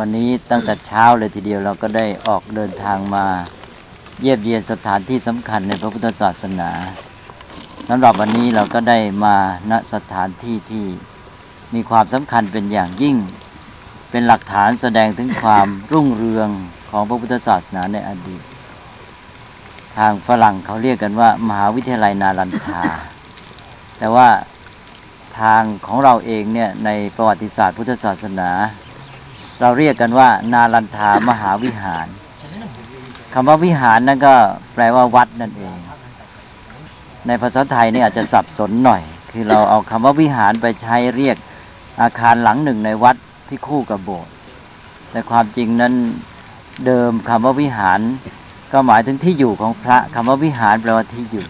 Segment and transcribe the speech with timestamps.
[0.00, 3.26] วันนี้ตั้งแต่เช้าเลยทีเดียวเราก็ได้ออกเดินทางมา
[4.20, 6.70] เยี่ยมเยียนสถานที่สำคัญในพระพุทธศาสนา
[7.88, 9.36] สำหรับวันนี้เราก็ได้มา
[9.70, 10.86] ณสถานที่ที่
[11.74, 13.16] มีความสำคัญเป็นอย่างยิ่ง
[14.10, 16.48] เป็นหลักฐานแสดงถึงความรุ่งเรือง
[16.90, 18.42] ของพระพุทธศาสนาในอดีต
[19.96, 22.82] ทางฝรั่งเขาเรียกกันว่า มหาวิทยาลัยนาลันทา
[23.98, 24.28] แต่ว่า
[25.40, 28.50] ทางของเราเองเนี่ยในประวัติศาสตร์พุทธศาสนา
[29.60, 32.06] เราเรียกกันว่า นาลันทามหาวิหาร
[33.32, 34.34] คำว่าวิหารนั่นก็
[34.74, 35.76] แปลว่าวัดนั่นเอง
[37.26, 41.36] ในภาษาไทยนี่อาจจะสับสนหน่อย คือเราเอาคำว่าวิหารไปใช้เรียก
[42.02, 43.16] อาคารหลังหนึ่งในวัด
[43.48, 44.32] ที่คู่กับโบสถ์
[45.10, 45.94] แต่ความจริงนั้น
[46.86, 48.00] เดิมคำว่าวิหาร
[48.72, 51.44] ก็หมายถึงที่อยู่ของพระคำว่าวิหารแปลว่าที่อยู่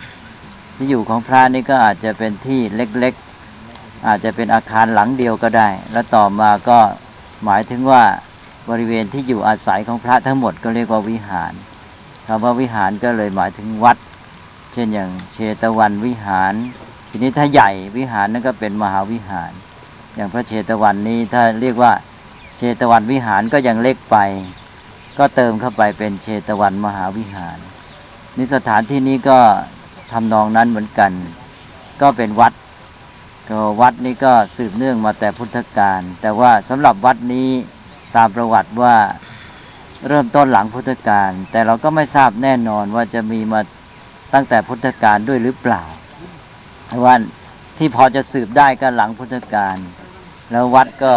[0.76, 6.78] ที่อยู่ของพระนี่ก็อาจจะเป็นที่เล็กๆ อาจจะเป็นอาคารหลังเดียวก็ได้ แล้วต่อมาก็
[7.44, 8.02] หมายถึงว่า
[8.68, 11.52] บริเวณที่อยู่อาศัยของพระทั้งหมดก็เรียกว่าวิหาร
[12.26, 13.96] คำว่าวิหารก็เลยหมายถึงวัด
[14.72, 16.54] เช่นอย่างเชตวันวิหาร
[17.08, 19.52] ทีนี้ถ้าใหญ่วิหารนั่นก็เป็นมหาวิหาร
[20.14, 21.92] อย่างพระเชตวันนี้ถ้าเรียกว่า
[22.56, 24.16] เชตวันวิหารก็ยังเล็กไป
[25.18, 27.58] ก็เติมเข้าไปเป็นเชตวันมหาวิหาร
[28.36, 29.38] นี่สถานที่นี้ก็
[30.12, 31.12] ทำนองนั้นเหมือนกัน
[32.02, 32.52] ก็เป็นวัด
[33.50, 37.48] ก็วัดนี้ก็สืบเนื่องมาแต่พุทธกาลแต่ว่าสำหรับวัดนี้
[38.16, 38.96] ตามประวัติว่า
[40.08, 43.60] เริ่มต้นหลังพุทธกาลแต่เราก็ไม่ทราบแน่นอนว่าจะมีมา
[44.34, 45.82] ตั้งแต่พุทธกาลด้วยหรือเปล่า
[47.04, 47.14] ว่า
[47.78, 49.76] ที่พอจะสืบได้ก็หลังพุทธกาล
[50.50, 51.14] แล้ววัดก็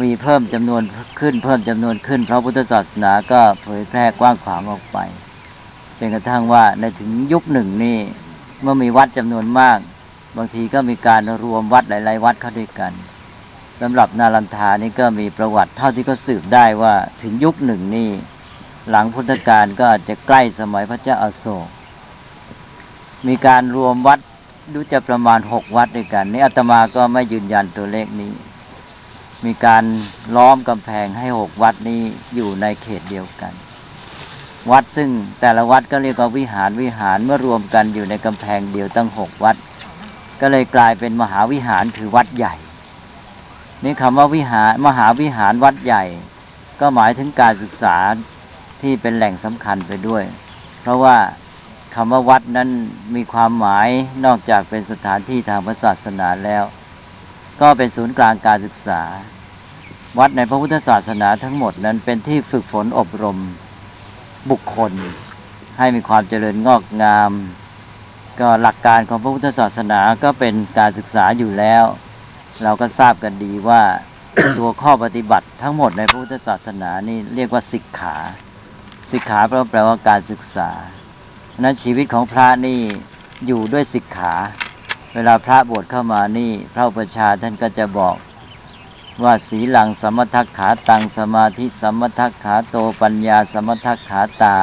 [0.00, 0.82] มีเพิ่มจำนวน
[1.20, 4.98] ขึ้น เพิ่มจำนวนขึ้นเพราะพุทธศาสนาก็เผยแพร่กว้างขวางออกไป
[5.98, 7.98] จนกระทั่งว่าในถึงยุคหนึ่งนี่
[8.62, 9.78] เมื่อมีวัดจำนวนมาก
[10.36, 12.92] บางทีก็มีการรวมวัดหลาย ๆ วัดเข้าด้วยกัน
[13.80, 18.10] สำหรับนารันทานี่ก็มีประวัติเท่าที่ก็สืบได้ว่าถึงยุคหนึ่งนี่
[18.90, 21.68] หลังพุทธกาลก็อาจจะใกล้สมัยพระเจ้าอาโศก
[23.26, 24.18] มีการรวมวัด
[24.74, 28.32] ดูจะประมาณหกวัดด้วยกันนี่อาตมาก็ไม่ยืนยันตัวเลขนี้
[29.44, 29.84] มีการ
[30.36, 32.00] ล้อมกำแพงให้หกวัดนี้
[32.34, 33.52] อยู่ในเขตเดียวกัน
[34.70, 35.08] วัดซึ่ง
[35.40, 39.56] แต่ละวัดก็เรียกว่าวิหารวิหารเมื่อรวมกันอยู่ในกำแพงเดียวตั้งหกวัด
[40.46, 42.54] ก็เลยกลายเป็นมหาวิหารคือวัดใหญ่
[43.84, 46.04] นี่คำว่าวิหารมหาวิหารวัดใหญ่
[46.80, 47.96] ก็หมายถึงการศึกษา
[48.82, 50.22] ที่เป็นแหล่งสำคัญไปด้วย
[50.80, 51.16] เพราะว่า
[51.94, 52.68] คำว่าวัดนั้น
[53.14, 53.88] มีความหมาย
[54.24, 56.64] นอกจากเป็นสถานที่ทางศาสนาแล้ว
[57.60, 59.02] ก็เป็นศูนย์กลางการศึกษา
[60.18, 63.38] วัดในพระพุทธศาสนาทั้งหมดนั้นเป็นที่ฝึกฝนอบรม
[64.50, 64.92] บุคคล
[65.78, 67.32] ให้มีความเจริญงอกงาม
[68.40, 71.84] ก็หลักการของพระพุทธศาสนาก็เป็นการศึกษาอยู่แล้ว
[72.62, 73.82] เราก็ทราบกันดีว่า
[74.58, 78.16] ตัวข้อปฏิบัติทั้งหมดในพระพุทธศาสนานี่เรียกว่าสิกขา
[79.10, 79.40] สิกขา
[79.70, 80.70] แปลว่าการศึกษา
[81.62, 82.80] นั้นชีวิตของพระนี่
[83.46, 84.34] อยู่ด้วยสิกขา
[85.14, 88.16] เวลาพระบวชเข้ามานี่พระอุปชาท่านก็จะบอก
[89.22, 94.58] ว่าสีหลังสมทักขาตังสมาธิสมทักขาโตปัญญาสมทักขาตา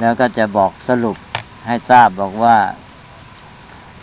[0.00, 1.16] แล้วก็จะบอกสรุป
[1.66, 2.56] ให้ทราบบอกว่า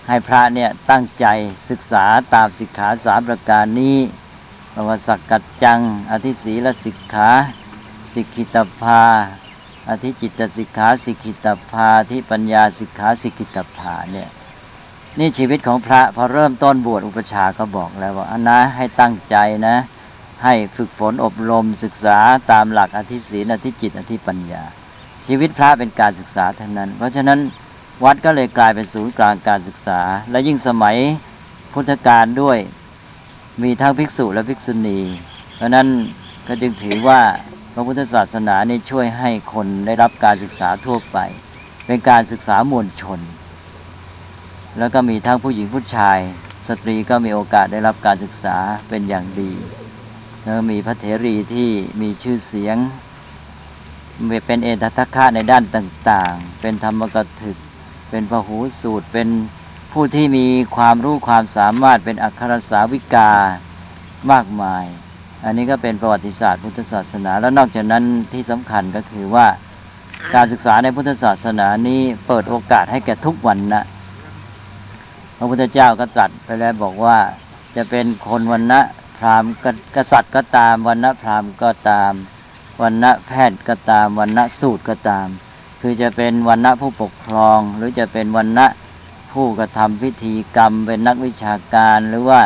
[0.07, 1.25] ให้พระเนี่ยตั้งใจ
[1.69, 3.97] ศึกษาตามสิกขาสามประการนี้
[4.73, 5.79] ประว่าสักกัจจัง
[6.11, 7.29] อธิศีลสิกขา
[8.13, 9.03] สิกขิตภา
[9.89, 14.29] อธิจิตสิกขาสิกขิตภาที่ปัญญาสิกขาสิกขิตภาเนี่ย
[15.19, 19.35] นี่ชีวิตของพระพอเริ่มต้นบวชอุปชาก็บอกแล้วว่าอันนะให้ตั้งใจ
[19.67, 19.75] นะ
[20.43, 22.17] ให้ฝึกฝนอบรมศึกษา
[22.51, 24.63] ตามหลักอธิศีลอธิจิตอธิปัญญา
[25.27, 27.39] ชีวิตพระเป็นการศึกษาทั้งนั้น เพราะฉะนั้น
[28.03, 29.99] วัดก็เลยกลายเป็นศูนย์กลางการศึกษา
[30.31, 30.97] และยิ่งสมัย
[31.73, 32.57] พุทธกาลด้วย
[33.63, 34.99] มีทั้งภิกษุและภิกษุณี
[35.55, 35.87] เพราะนั้น
[36.47, 37.21] ก็จึงถือว่า
[37.73, 41.17] พระพุทธศาสนานี่ช่วยให้คนได้รับการศึกษาทั่วไป
[41.85, 43.19] เป็นการศึกษามวลชน
[44.79, 46.19] แล้วก็มีทั้งผู้หญิงผู้ชาย
[46.67, 48.57] สตรีก็มีโอกาสได้รับการศึกษา
[48.89, 49.51] เป็นอย่างดี
[50.43, 51.69] แล้วมีพระเถรีที่
[52.01, 52.77] มีชื่อเสียง
[54.45, 57.57] เป็นเอตทัคคะในด้านต่างๆ เป็นธรรมกถึก
[58.09, 59.27] เป็นพหูสูตร เป็น
[59.91, 63.31] ผู้ที่มีความรู้ความสามารถเป็นอัครสาวิกา
[64.31, 64.85] มากมาย
[65.43, 68.03] อันนี้ก็เป็นประวัติศาสตร์พุทธศาสนา แล้วนอกจากนั้น
[68.33, 69.47] ที่สำคัญก็คือว่า
[70.35, 73.83] การศึกษาในพุทธศาสนานี้เปิดโอกาสให้แก่ทุกวันนะ
[75.37, 77.17] พระพุทธเจ้าก็ตรัสไปแล้วบอกว่า
[77.75, 78.79] จะเป็นคนวันนะ
[79.17, 79.51] พราหมณ์
[79.95, 82.13] กษัตริย์ก็ตามวันนะพราหมณ์ก็ตาม
[82.81, 85.27] วันนะแพทย์ก็ตามวันนะสูตรก็ตาม
[85.81, 88.67] คือจะเป็นวันนะผู้ปกครอง หรือจะเป็นวันนะ
[89.31, 92.41] ผู้กระทำพิธีกรรม เป็นนักวิชาการ หรือว่า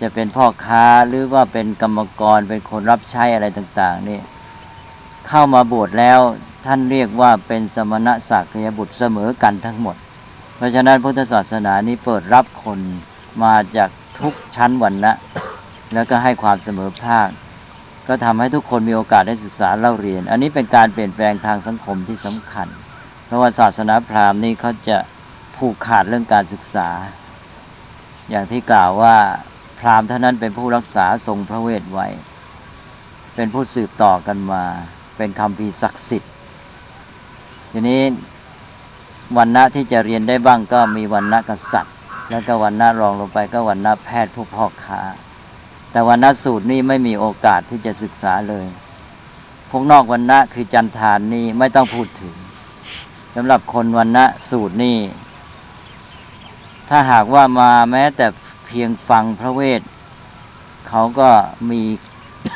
[0.00, 4.20] จะเป็นพ่อค้าหรือว่าเป็นกรรมกรเป็นคนรับใช้อะไรต่างๆนี่
[5.28, 6.20] เข้ามาบวชแล้ว
[6.66, 9.96] ท่านเรียกว่าเป็นสมณะศักยบุตรเสมอกันทั้งหมด
[10.56, 12.78] เพราะฉะนั้นพุทธศาสนานี้เปิดรับคน
[13.44, 13.90] มาจาก
[14.20, 15.12] ทุกชั้นวรรณะ
[15.94, 17.28] แล้วก็ให้ความเสมอภาค
[18.08, 22.68] ก็ทำให้ทุกคนมีโอกาสได้ศึกษาเล่าเรียน อันนี้เป็นการเปลี่ยนแปลงทางสังคมที่สำคัญ
[23.26, 24.98] เพราะว่าศาสนาพราหมณ์นี่เขาจะ
[25.56, 26.88] ผูกขาดเรื่องการศึกษา
[28.30, 29.16] อย่างที่กล่าวว่า
[29.78, 32.08] พราหมณ์เท่านั้นเป็นผู้รักษาทรงพระเวทไว้
[33.34, 34.62] เป็นผู้สืบต่อกันมา
[35.16, 36.32] เป็นคำพีศักดิ์สิทธิ์
[37.72, 38.02] ทีนี้
[39.36, 41.94] วันณะที่จะเรียนได้บ้างก็มีวันณะกษัตริย์
[42.30, 45.00] แล้วก็วันณะรองลงไปก็วันณะแพทย์ผู้พ่อค้า
[45.94, 48.66] แต่วันณะสูตรนี่ไม่มีโอกาสที่จะศึกษาเลย
[49.70, 52.34] พวกนอกวันณะคือจันทานนี่ไม่ต้องพูดถึง
[53.34, 54.98] สำหรับคนวันณะสูตรนี่
[56.88, 58.26] ถ้าหากว่ามาแม้แต่
[58.66, 59.82] เพียงฟังพระเวท
[60.88, 61.28] เขาก็
[61.70, 61.82] มี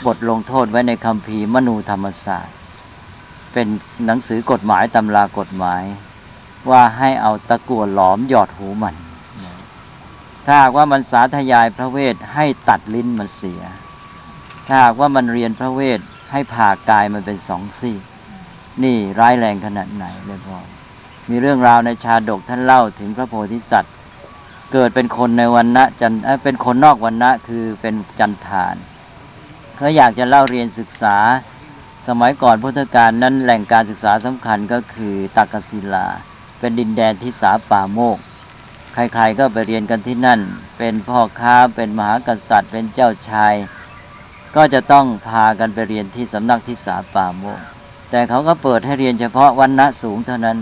[0.06, 2.56] บทลงโทษไว้ในคำพีมนูธรรมศาสตร์
[3.52, 3.66] เป็น
[4.06, 5.82] หนังสือกฎหมายตำรากฎหมาย
[6.70, 8.94] ว่าให้เอาตะกั่วหลอมหยอดหูมัน
[10.50, 13.62] ถ้าหากว่ามันสาธยายพระเวทให้ตัดลิ้นมันเสีย
[14.66, 16.00] ถ้าหากว่ามันเรียนพระเวท
[16.32, 17.96] ให้ผ่ากายมันเป็นสองซี่
[18.82, 20.58] นี่ร้ายแรงขนาดไหนเลยพ่อ
[21.30, 23.94] มีเรื่องราวในชาดกท่านเล่าถึงพระโพธิสัตว์
[24.72, 28.76] เกิดเป็นคนในวันณะจันเอ้ยเป็นคนนอกวันณะคือเป็นจันทาน
[29.76, 31.16] เขาอยากจะเล่าเรียนศึกษา
[32.06, 36.06] สมัยก่อนพุทธกาลนั้นแหล่งการศึกษาสำคัญก็คือตักกศิลา
[36.58, 38.18] เป็นดินแดนที่สาป่าโมก
[38.92, 40.40] ใครๆก็ไปเรียนกันที่นั่น
[40.78, 43.54] เป็นพ่อค้าเป็นมหากษัตริย์เป็นเจ้าชาย
[44.56, 47.60] ก็จะต้องพากันไปเรียนที่สำนักที่สาป่าโมก
[48.10, 50.58] แต่เขาก็เปิดให้เรียนเฉพาะวันณะสูงเท่านั้น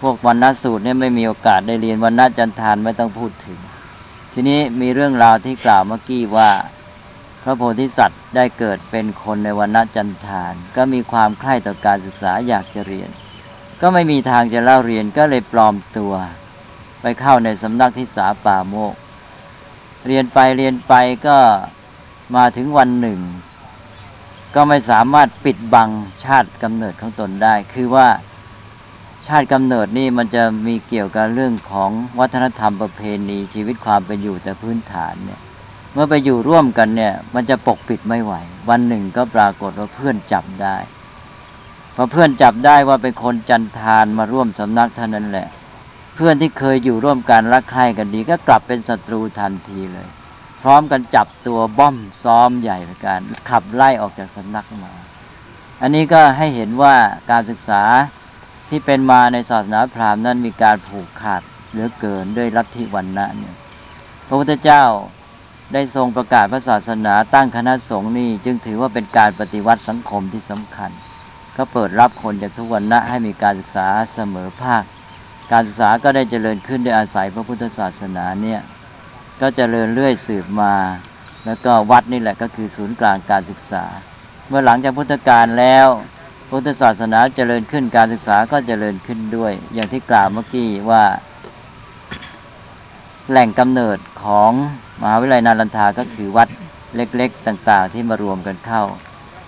[0.00, 3.58] พวกวันณะสูตรเนี่ยไม่มีโอกาสได้เรียนวันณะจันทานไม่ต้องพูดถึง
[4.32, 6.50] ทีนี้มีเรื่องราวที่กล่าวเมื่อกี้ว่า
[7.42, 13.10] พระโพธิสัตว์ได้เกิดเป็นคนในวันณะจันทาน ก็มีความใคร่ต่อการศึกษาอยากจะเรียน
[13.80, 16.14] ก็ไม่มีทางจะเล่าเรียนก็เลยปลอมตัว
[17.00, 18.94] ไปเข้าในสำนักที่สาป่าโมก
[20.06, 20.94] เรียนไปเรียนไป
[21.26, 21.38] ก็
[22.36, 23.20] มาถึงวันหนึ่ง
[24.54, 25.88] ก็ไม่สามารถปิดบัง
[26.24, 28.08] ชาติกำเนิดของตนได้ คือว่า
[29.26, 35.40] ชาติกำเนิดนี่มันจะมีเกี่ยวกับเรื่องของวัฒนธรรมประเพณีชีวิตความเป็นอยู่แต่พื้นฐานเนี่ย
[35.92, 38.32] เมื่อไปอยู่ร่วมกันเนี่ย มันจะปกปิดไม่ไหว
[38.68, 40.76] วันหนึ่งก็ปรากฏว่าเพื่อนจับได้
[41.94, 45.48] พอเพื่อนจับได้ว่าเป็นคนจันทานมาร่วมสำนักเท่านั้นแหละ
[46.20, 50.08] เพื่อนที่เคยอยู่ร่วมกันรักใคร่กันดี ก็กลับเป็นศัตรูทันทีเลย
[50.62, 53.20] พร้อมกันจับตัวบ้อมซ้อมใหญ่ในการ
[53.50, 54.92] ขับไล่ออกจากสำนักมา
[55.82, 56.94] อันนี้ก็ให้เห็นว่า
[57.30, 57.82] การศึกษา
[58.68, 63.54] ที่เป็นมาในศาสนาพราหมณ์นั้นมีการผูกขาดเหลือเกินด้วยลัทธิวันนะเนี่ย
[64.26, 64.84] พระพุทธเจ้า
[65.72, 70.90] ได้ทรงประกาศพระศาสนาตั้งคณะสงฆ์นี่จึงถือว่าเป็นการปฏิวัติสังคมที่สำคัญ
[71.56, 74.84] ก็เปิดรับคนจากทุกวันนะให้มีการศึกษาเสมอภาค
[75.52, 78.60] การศึกษาก็ได้เจริญขึ้นด้วยอาศัยพระพุทธศาสนาเนี่ย
[79.40, 80.74] ก็เจริญเรื่อยสืบมา
[81.46, 83.84] แล้วก็วัดนี่แหละก็คือศูนย์กลางการศึกษา
[84.48, 85.86] เมื่อหลังจากพุทธกาลแล้ว
[86.50, 91.04] พุทธศาสนาเจริญขึ้นการศึกษาก็เจริญขึ้นด้วย อย่างที่กล่าวเมื่อกี้ว่า
[93.30, 94.52] แหล่งกำเนิดของ
[95.00, 96.48] มหาวิทยาลัยนารันทาก็คือวัด
[96.96, 98.82] เล็กๆ ต่าง ๆ ที่มารวมกันเข้า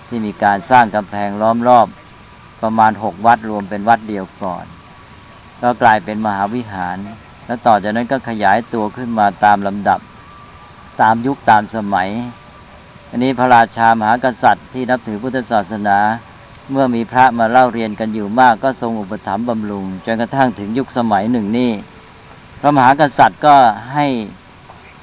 [0.09, 1.87] ที่มีการสร้างกำแพงล้อมรอบ
[2.63, 4.65] ประมาณหกวัดรวมเป็นวัดเดียวก่อน
[5.63, 6.97] ก็กลายเป็นมหาวิหาร
[7.47, 10.01] แล้วต่อจากนั้นก็ขยายตัวขึ้นมาตามลำดับ
[11.01, 12.09] ตามยุคตามสมัย
[13.11, 15.99] อันนี้พระราชามหากษัตริย์ที่นับถือพุทธศาสนา
[16.71, 21.73] เมื่อมีพระมาเล่าเรียนกันอยู่มากก็ทรงอุปถัมภ์บำรุงจนกระทั่งถึงยุคสมัยหนึ่งนี่
[22.61, 23.57] พระมหากษัตริย์ก็
[23.95, 24.07] ให้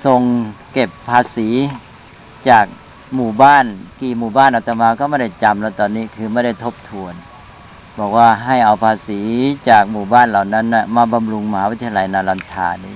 [0.06, 0.22] ทรง
[0.74, 1.50] เก็บภาษี
[2.50, 2.66] จาก
[3.16, 3.66] หมู่บ้าน
[4.02, 7.14] กี่หมู่บ้านอาตมาก็ไม่ได้จำแล้วตอนนี้คือไม่ได้ทบทวน
[8.00, 9.20] บอกว่าให้เอาภาษี
[9.70, 12.96] จากหมู่บ้านเหล่านั้นนะมาบำรุงมหาวิทยาลัยนารันทานี้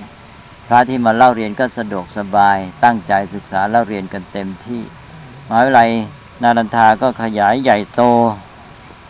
[0.66, 4.82] พระที่มาเล่าเรียนก็สะดวกสบาย ตั้งใจศึกษาเล่าเรียนกันเต็มที่
[5.48, 5.90] มหาวิทยาลัย
[6.42, 8.02] นารันทาก็ขยายใหญ่โต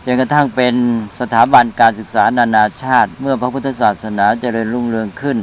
[0.05, 0.75] จนกระทั่งเป็น
[1.19, 5.37] สถาบันการศึกษานานาชาติ เมื่อพระพุทธศาสนาเจริญรุ่งเรืองขึ้น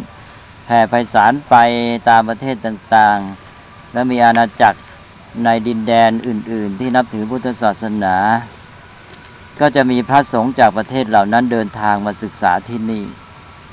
[0.65, 1.57] แผ่ไพศาลไป
[2.09, 4.79] ตามประเทศต่างๆ และมีอาณาจักร
[5.45, 8.17] ในดินแดนอื่น ๆ ที่นับถือพุทธศาสนา
[9.61, 13.05] ก็จะมีพระสงฆ์จากประเทศเหล่านั้นเดินทางมาศึกษาที่นี่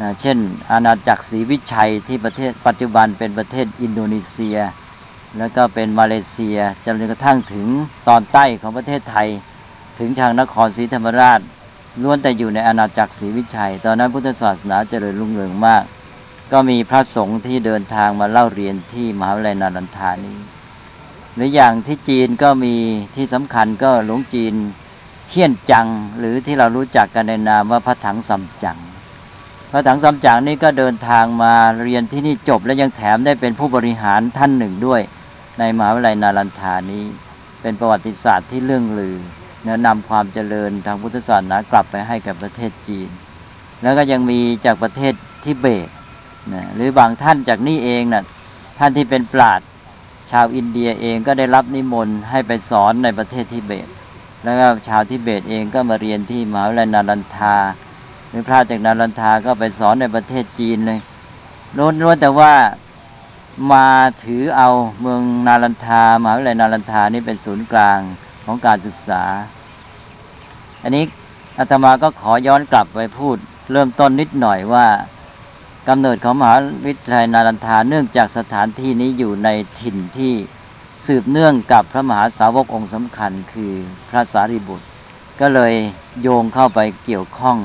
[0.02, 0.38] นะเช่น
[0.72, 4.58] อาณาจักรศรีวิชัยที่ประเทศปัจจุบันเป็นประเทศอินโดนีเซีย
[5.38, 7.68] แล้วก็เป็นมาเลเซียจนกระทั่งถึง
[8.08, 9.28] ตอนใต้ของประเทศไทย
[10.00, 11.40] ถึงทางนครศรีธรรมราช
[12.04, 15.84] ล้วนแต่อยู่ในอาณาจักรศรีวิชัย ตอนนั้นพุทธศาสนาเจริญรุ่งเรืองมาก
[16.52, 20.38] ก็มีพระสงฆ์ที่เดินทางมาเล่าเรียนที่มหาวิทยาลัยนารันทานี้
[21.36, 22.76] หรืออย่างที่จีนก็มี
[23.16, 24.54] ที่สำคัญก็หลวงจีน
[25.30, 25.88] เฮี้ยนจัง
[26.20, 28.78] หรือที่เรารู้จักกันในนามว่าพระถังซัมจัง
[29.72, 31.54] พระถังซัมจังนี่ก็เดินทางมา
[31.84, 35.02] เรียนที่นี่จบและยังแถมได้เป็นผู้บริหารท่านหนึ่งด้วย
[35.60, 37.04] ในมหาวิทยาลัยนารันทานี้
[37.62, 39.16] เป็นประวัติศาสตร์ที่เรื่องลือ
[39.64, 43.10] เนื้อนำความเจริญทางพุทธศาสนากลับไปให้กับประเทศจีน
[43.82, 45.90] แล้วก็ยังมีจากประเทศทิเบต
[46.54, 48.24] นะหรือบางท่านจากนี่เองนะ
[48.80, 49.68] ท่านที่เป็นปราชญ์
[50.32, 53.88] ชาวอินเดียเองก็ได้รับนิมนต์ให้ไปสอนในประเทศทิเบต
[54.48, 57.56] แล้วก็ชาวทิเบตเองก็มาเรียนที่มหาวิทยาลัยนารันทา
[58.30, 61.00] หรือพระจากนารันทาก็ไปสอนในประเทศจีนเลย
[61.78, 62.54] ล้วนล้วนแต่ว่า
[63.72, 63.88] มา
[64.24, 64.70] ถือเอา
[65.02, 68.00] เมืองนารันทามหาวิทยาลัยนารันทานี่เป็นศูนย์กลาง
[68.46, 69.24] ของการศึกษา
[70.84, 71.04] อันนี้
[71.58, 73.38] อาตมาก็ขอย้อนกลับไปพูด
[73.72, 74.88] เริ่มต้นนิดหน่อยว่า
[75.88, 79.50] กำเนิดของมหาวิทยาลัยนารันทาเนื่องจากสถานที่นี้อยู่ใน
[79.80, 80.34] ถิ่นที่
[81.08, 83.74] สืบเนื่องกับพระมหาสาวกองค์สำคัญคือ
[84.10, 84.88] พระสารีบุตร
[85.40, 85.74] ก็เลย
[86.22, 87.58] โยงเข้าไปเกี่ยวข้อง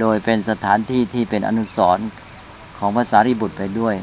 [0.00, 2.06] โดยเป็นสถานที่ที่เป็นอนุสรณ์
[2.78, 3.96] ของพระสารีบุตรไปด้วย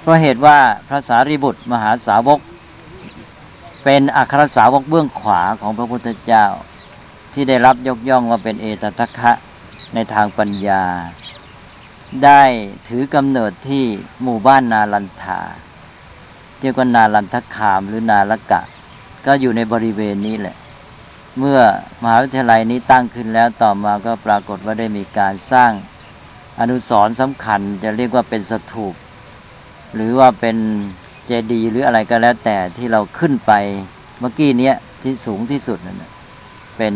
[0.00, 2.40] เพราะเหตุว่าพระสารีบุตรมหาสาวก
[3.84, 6.44] เป็นอัครสาวกเบื้องขวาของพระพุทธเจ้า
[7.32, 9.32] ที่ได้รับยกย่องว่าเป็นเอตทัคคะ
[9.94, 10.82] ในทางปัญญา
[12.24, 12.42] ได้
[12.88, 13.84] ถือกำเนิดที่
[14.22, 15.40] หมู่บ้านนาลันทา
[16.60, 18.60] เรียกว่านาลันทคามหรือนาลกะ
[19.26, 20.56] ก็อยู่ในบริเวณนี้แหละ
[21.38, 21.58] เมื่อ
[22.02, 25.72] มหาวิทยาลัยนี้ตั้งขึ้นแล้วต่อมาก็ปรากฏว่าได้มีการสร้าง
[26.60, 28.94] อนุสรณ์สำคัญจะเรียกว่าเป็นสถูป
[29.94, 30.56] หรือว่าเป็น
[31.26, 33.52] เจดีย์หรืออะไรก็แล้วแต่ที่เราขึ้นไป
[34.18, 36.04] เมื่อกี้เนี้ยที่สูงที่สุดนั่น
[36.76, 36.94] เป็น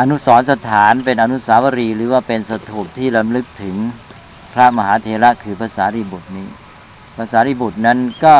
[0.00, 3.76] อนุสรสถานเป็นอนุสาวรีย์หรือว่าเป็นสถูปที่รำลึกถึง
[4.52, 6.48] พระมหาเถระคือภาษารีบุตรนี้
[7.20, 8.36] ภาษารีบุตรนั้นก็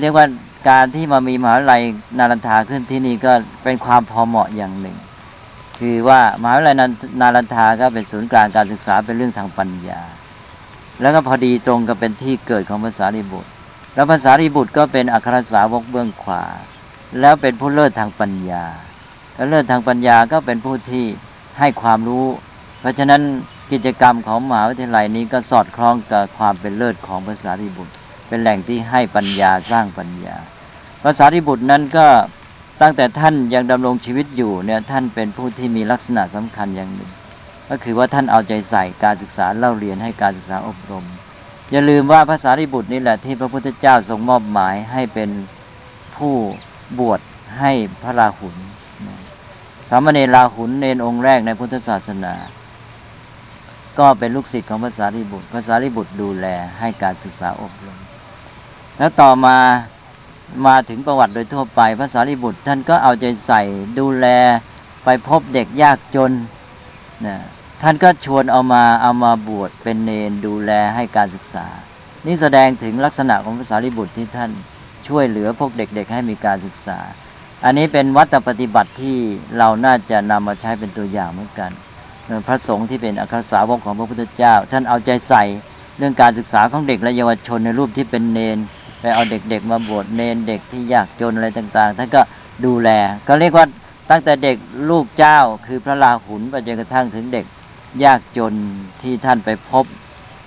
[0.00, 0.26] เรียกว่า
[0.68, 1.82] การที่มามีมหาวิทยาลัย
[2.18, 3.32] นารันทาขึ้นที่นี่ก็
[3.64, 4.96] เป็นความพอเหมาะอย่างหนึ่ง
[5.78, 6.76] คือว่ามหาวิทยาลัย
[7.20, 10.00] นารันทาก็เป็นศูนย์กลางการศึกษาเป็นเรื่องทางปัญญา
[11.00, 13.50] แล้วก็พอดีตรงกับเป็นที่เกิดของภาษารีบุตร
[13.94, 16.44] แล้วภาษารีบุตรก็เป็นอัครสาวกเบื้องขวา
[17.20, 18.64] แล้วเป็นผู้เลิศทางปัญญา
[19.34, 21.04] แล้วเลิศทางปัญญาก็เป็นผู้ที่
[21.58, 22.26] ให้ความรู้
[22.80, 23.22] เพราะฉะนั้น
[23.72, 27.94] กิจกรรมของมหาวิทยาลัยนี้ก็สอดคล้องกับความเป็นเลิศของภาษารีบุตร
[28.28, 30.36] เป็นแหล่งที่ให้ปัญญาสร้างปัญญา
[31.04, 32.06] ภาษารีบุตรนั้นก็
[32.80, 37.10] ตั้งแต่ท่านยังดำรงชีวิตอยู่เนี่ยท่านเป็นผู้ที่มีลักษณะสำคัญอย่างหนึ่ง
[37.68, 41.04] ก็คือว่าท่านเอาใจใส่การศึกษาเล่าเรียนให้การศึกษาอบรม
[41.70, 45.30] อย่าลืมว่าภาษาริบุตรนี่แหละที่พระพุทธเจ้าทรงมอบหมายให้เป็น
[46.16, 46.34] ผู้
[46.98, 47.20] บวช
[47.58, 48.56] ให้พระราหุล
[49.88, 52.34] สามเณรราหุลเนนองค์แรกในพุทธศาสนา
[53.98, 56.46] ก็เป็นลูกศิษย์ของภาษาริบุตรภาษาริบุตรดูแล
[56.78, 57.98] ให้การศึกษาอบรม
[58.98, 59.56] แล้วต่อมา
[60.66, 63.62] มาถึงประวัติโดยทั่วไปภาษาริบุตรท่านก็เอาใจใส่
[63.98, 64.26] ดูแล
[65.04, 66.32] ไปพบเด็กยากจน
[67.26, 67.36] นะ
[67.82, 71.66] ท่านก็ชวนเอามาเอามาบวชเป็นเนนดูแลให้การศึกษา
[72.26, 74.50] นี่แสดงถึงลักษณะของภาษาริบุตรที่ท่าน
[75.08, 76.98] ช่วยเหลือพวกเด็กๆให้มีการศึกษา
[77.64, 79.16] อันนี้เป็นวัตถปฏิบัติที่
[79.58, 81.70] เราน่าจะนำมาใช้เป็นตัวอย่างเหมือนกัน
[82.46, 85.42] พระสงฆ์ที่เป็นอัครสาวกของพระพุทธเจ้า ท่านเอาใจใส่
[85.98, 88.58] เรื่องการศึกษาของเด็กและเยาวชนในรูปที่เป็นเนน
[89.00, 92.22] ไปเอาเด็กๆมาบวชเนนเด็กที่ยากจนอะไรต่างๆท่านก็
[92.64, 92.90] ดูแล
[93.28, 93.66] ก็เรียกว่า
[94.10, 94.56] ตั้งแต่เด็ก
[94.90, 97.46] ลูกเจ้าคือพระราหุลไปจนกระทั่งถึงเด็ก
[98.04, 98.54] ยากจน
[99.02, 99.84] ที่ท่านไปพบ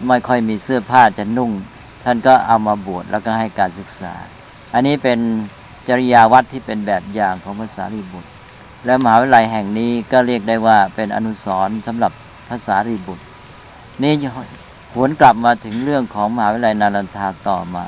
[0.07, 1.51] ไม่ค่อยมีเสื้อผ้าจะนุ่ง
[2.05, 4.13] ท่านก็เอามาบวชแล้วก็ให้การศึกษา
[4.73, 5.19] อันนี้เป็น
[5.87, 8.29] จริยาวัดที่เป็นแบบอย่างของภาษารีบุตร
[8.85, 12.11] และมหาวิทยาลัยแห่งนี้ก็เรียกได้ว่าเป็นอนุสรณ์สำหรับ
[12.49, 13.23] ภาษารีบุตร
[14.03, 14.13] นี่
[14.93, 17.85] หวนกลับมาถึงเรื่องของมหาวิทยาลัยนารันทาต่อมา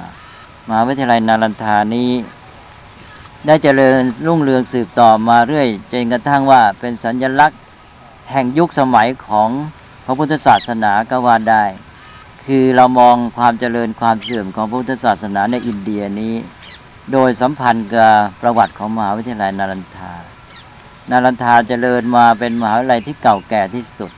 [0.67, 2.09] มหาวิทยาลัยนารันทานี้
[3.45, 7.59] ได้เจริญรุ่งเรืองสืบต่อมาเรื่อยจนกระทั่งว่าเป็นสัญลักษณ์
[8.31, 9.49] แห่งยุคสมัยของ
[10.05, 11.63] พระพุทธศาสนาก็ว่าได้
[12.45, 16.35] คือเรามองความเจริญความเสื่อมของพระพุทธศาสนาในอินเดียนี้
[17.11, 20.13] โดยสัมพันธ์กับประวัติของมหาวิทยาลัยนารันทา
[21.11, 24.11] นารันทาเจริญมาเป็นมหาวิทยาลัยที่เก่าแก่ที่สุด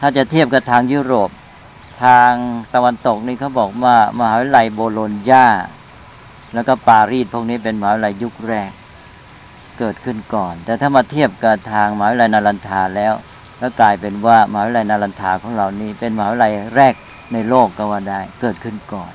[0.00, 1.30] ถ้าจะเทียบกับทางยุโรป
[2.04, 2.32] ทาง
[2.74, 5.46] ตะวันตกนี่เขาบอกว่ามหาวิทยาลัยโบโลญญา
[6.54, 8.70] แล้วก็ปารีสพวกนี้เป็นมหาวิทยาลัยยุคแรก
[9.78, 13.12] เกิดขึ้นก่อน แต่ถ้ามาเทียบกับทางมหาวิทยาลัยนารันทาแล้ว
[13.60, 16.94] ก็กลายเป็นว่ามหาวิทยาลัยนารันทาของเรานี่เป็นมหาวิทยาลัยแรก
[17.32, 19.12] ในโลกก็ว่าได้เกิดขึ้นก่อน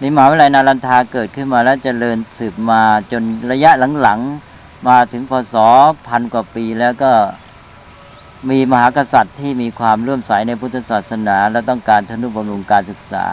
[0.00, 3.22] นี่มหาวิทยาลัยนารันทาเกิดขึ้นมาแล้วเจริญสืบมาจน
[3.52, 3.70] ระยะ
[4.02, 4.53] หลังๆ
[4.88, 5.54] มาถึงพศ
[6.08, 7.12] พันกว่าปีแล้วก็
[8.50, 13.26] มีมหากษัตริย์ที่มีความเลื่อมใสในพุทธศาสนา และต้องการทนุบำรุงการศึกษา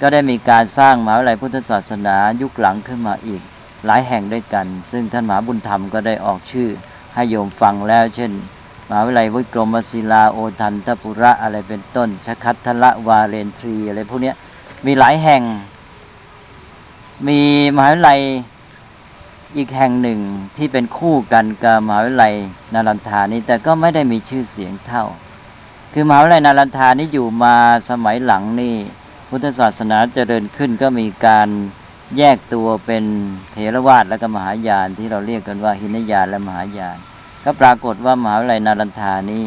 [0.00, 3.42] ก็ได้มีการสร้างมหาวิทยาลัยพุทธศาสนายุคหลังขึ้นมาอีก
[3.86, 6.68] หลายแห่งด้วยกัน ซึ่งท่านมหาบุญธรรมก็ได้ออกชื่อ
[7.14, 8.32] ให้โยมฟังแล้ว เช่น
[8.88, 14.32] มหาวิทยาลัยวิกรมศิลาโอทันทปุระอะไรเป็นต้นชคัตทละวาเลนทรีอะไรพวกนี้
[14.86, 15.42] มีหลายแห่ง
[17.28, 17.38] มี
[17.76, 18.20] มหาวิทยาลัย
[19.56, 20.20] อีกแห่งหนึ่ง
[20.56, 22.34] ที่เป็นคู่กันกับมหาวิทยาลัย
[22.74, 25.04] นารันทานี้แต่ก็ไม่ได้มีชื่อเสียงเท่า
[25.92, 27.56] คือมหาวิทยาลัยนารันทานี้อยู่มา
[27.90, 28.76] สมัยหลังนี่
[29.28, 31.48] พุทธศาสนาเจริญขึ้นก็มีการ
[32.18, 33.04] แยกตัวเป็น
[33.52, 36.98] เถรวาทและก็มหายานที่เราเรียกกันว่าหินยานและมหายาน
[37.44, 39.44] ก็ปรากฏว่ามหาวิทยาลัยนารันทานี้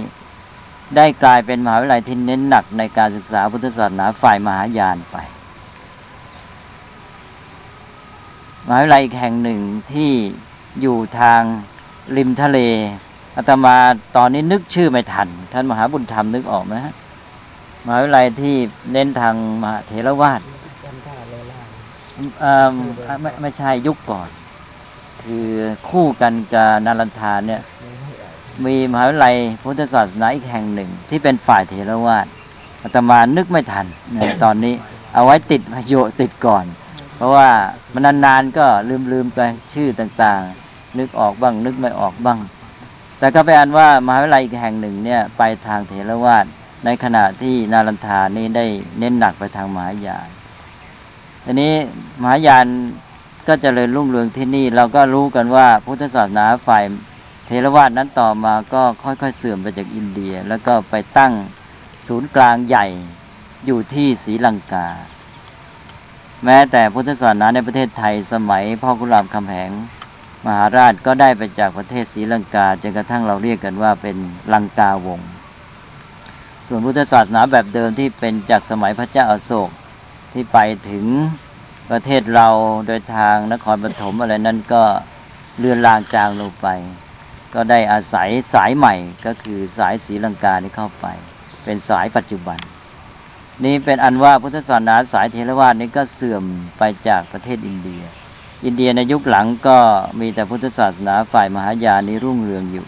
[0.96, 5.18] ได้กลายเป็นมหาวิทยาลัยที่เน้นหนักในการศึกษาพุทธศาสนาฝ่ายมหายานไป
[8.68, 9.60] มหาวิทยาลัยอีกแห่งหนึ่ง
[9.92, 10.12] ที่
[10.82, 11.42] อยู่ทาง
[12.18, 12.60] ริมทะเล
[13.36, 13.76] อาตมา
[14.18, 16.94] ตอนนี้นึกชื่อไม่ทัน ท่านมหาบุญธรรมนึกออกไหมฮะ
[17.86, 18.56] มหาวิทยาลัยที่
[18.92, 20.42] เน้นทางมหาเถรวาท
[23.22, 24.30] ไม่ไม่ใช่ยุคก่อน
[25.24, 25.48] คือ
[25.90, 27.62] คู่กันกับนารันทาเนี่ย
[28.66, 32.26] มีมหาวิทยาลัยพุทธศาสนาอีกแห่งหนึ่ง ที่เป็นฝ่ายเถรวาท
[32.84, 33.86] อาตมานึกไม่ทัน
[34.22, 34.74] นตอนนี้
[35.14, 36.66] เอาไว้ติดพโยชน์ติดก่อน
[37.24, 37.50] ราะว่า
[37.94, 39.40] มันนานๆก็ลืมลืมๆไป
[39.74, 42.40] ชื่อต่างๆ นึกออกบ้าง นึกไม่ออกบ้าง
[43.20, 46.46] แต่ก็ไปนอันว่ามหาวิทยาลัยอีกแห่งหนึ่งเนี่ยไปทางเถรวาท
[46.86, 48.66] ในขณะที่นารันทานี่ได้
[49.00, 50.28] เน้นหนักไปทางมหายาน
[51.44, 51.74] ทีนี้
[52.22, 52.66] มหายาน
[53.48, 56.84] ก็เจริญรุ่งเรืองที่นี่ เราก็รู้กันว่าพุทธศาสนาฝ่าย
[57.46, 61.34] เทรวาสนั้นต่อมาก็ค่อยๆเสื่อมไปจากอินเดีย แล้วก็ไปตั้ง
[62.08, 62.86] ศูนย์กลางใหญ่
[63.66, 64.88] อยู่ที่ศรีลังกา
[66.46, 69.72] แม้แต่พุทธศาสนาในประเทศไทยสมัยพ่อขุนรามคำแหง
[70.46, 74.18] มหาราชก็ได้ไปจากประเทศศรีลังกาจนกระทั่งเราเรียกกันว่าเป็น
[74.54, 75.20] ลังกาวง
[76.68, 79.70] ส่วนพุทธศาสนาแบบเดิมที่เป็นจากสมัยพระเจ้าอาโศก
[80.34, 80.58] ที่ไป
[80.90, 81.06] ถึง
[81.92, 82.48] ประเทศเรา
[82.88, 84.84] โดยทางนครปฐมอะไรนั้นก็
[85.60, 86.68] เลือนลางจางลงไป
[87.54, 91.06] ก็ได้อาศัยสายใหม่ก็คือสายศรีลังกานี้เข้าไป
[91.64, 92.60] เป็นสายปัจจุบัน
[93.62, 96.44] นี่เป็นอันว่าพุทธศาสนาสายเทรวาสนี้ก็เสื่อม
[96.78, 98.02] ไปจากประเทศอินเดีย
[98.66, 99.78] อินเดียในยุคหลังก็
[100.20, 102.86] มีแต่พุทธศาสนาฝ่ายมหายานนี้รุ่งเรืองอยู่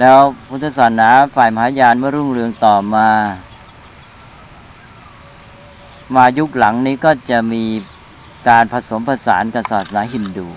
[0.00, 3.08] แล้วพุทธศาสนาฝ่ายมหายานเมื่อรุ่งเรืองต่อมา
[6.14, 7.64] มายุคหลังนี้ก็จะมี
[8.48, 10.48] การผสมผสานกับศาสนาฮินดู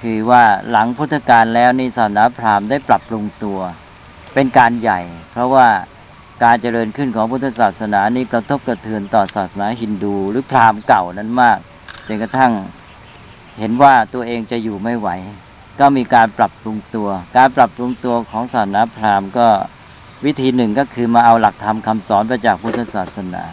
[0.00, 3.60] คือว่าหลังพุทธกาลแล้วนี่ศาสนาพราหมณ์ได้ปรับปรุงตัว
[4.34, 5.00] เป็นการใหญ่
[5.32, 5.68] เพราะว่า
[6.42, 11.58] การเจริญขึ้นของพุทธศาสนานี้กระทบกระเทือนต่อศาสนาฮินดูหรือพราหมณ์เก่านั้นมาก
[12.06, 12.52] จนกระทั่ง
[13.58, 15.08] เห็นว่าตัวเองจะอยู่ไม่ไหว
[15.80, 19.48] ก็มีการปรับปรุงตัว การปรับปรุงตัวของศาสนาพราหมณ์ก็
[20.24, 23.44] วิธีหนึ่งก็คือมาเอาหลักธรรมคำสอนมาจากพุทธศาสนา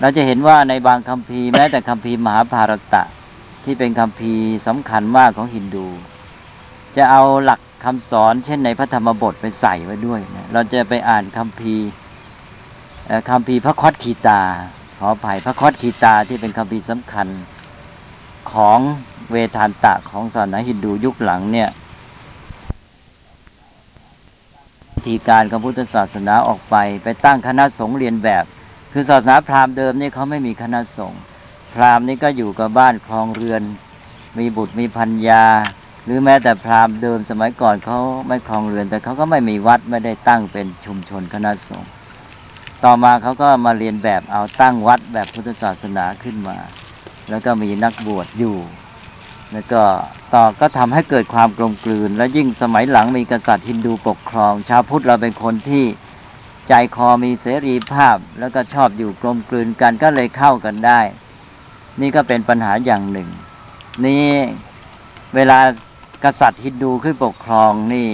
[0.00, 3.02] เราจะเห็นว่าในบางคัมภีร์แม้แต่คัมภีร์มหาภารตะ
[3.64, 5.86] ที่เป็นคัมภีร์สำคัญมากของฮินดู
[6.96, 11.76] จะเอาหลัก คำสอนเช่นในพระธรรมบทไปใส่ไว้ด้วยนะเราจะไปอ่านคัมภี
[13.30, 14.42] คัมภีพระคอดคีตา
[14.98, 17.28] ขอภัยพระคอดคีตาที่เป็นคัมภีร์สำคัญ
[18.52, 18.78] ของ
[19.32, 21.70] เวทานตะของศาสนาฮินดูยุคหลังเนี่ย
[24.94, 28.44] วิธีการของพุทธศาสนาออกไป ไปตั้งคณะสงฆ์เรียนแบบ
[28.92, 31.20] คือศาสนาพราหมณ์เดิมนี่เขาไม่มีคณะสงฆ์
[31.74, 33.62] พราหมณ์นี่ก็อยู่กับบ้านครองเรือน
[34.38, 35.44] มีบุตรมีพัญญา
[36.06, 41.90] หรือแม้แต่พราหมณ์เดิมสมัยก่อนเขาไม่ครองเรือน แต่เขาก็ไม่มีวัดไม่ได้ตั้งเป็นชุมชนคณะสงฆ์
[42.84, 46.56] ต่อมาเขาก็มาเรียนแบบเอาตั้งวัดแบบพุทธศาสนาขึ้นมา
[47.30, 48.56] แล้วก็มีนักบวชอยู่
[49.52, 49.82] แล้วก็
[50.34, 55.84] ต่อก็ทำให้เกิดความกลมกลืน และยิ่งสมัยหลังมีกษัตริย์ฮินดูปกครอง ชาวพุทธเราเป็นคนที่
[56.68, 61.00] ใจคอมีเสรีภาพ แล้วก็ชอบอยู่กลมกลืนกันก็เลยเข้ากันได้
[62.00, 63.28] นี่ก็เป็นปัญหาอย่างหนึ่ง
[64.06, 64.26] นี่
[65.34, 65.58] เวลา
[66.24, 68.10] กษัตริย์ฮินดูขึ้นปกครองนี่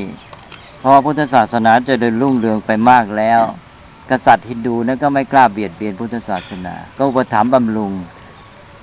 [0.79, 3.43] เพราะพุทธศาสนาจะเดินรุ่งเรืองไปมากแล้ว
[4.11, 7.93] กษัตริย์ฮินดูนั้นก็ไม่กล้าเบียดเบียนพุทธศาสนา ก็อุปถัมภ์บำรุง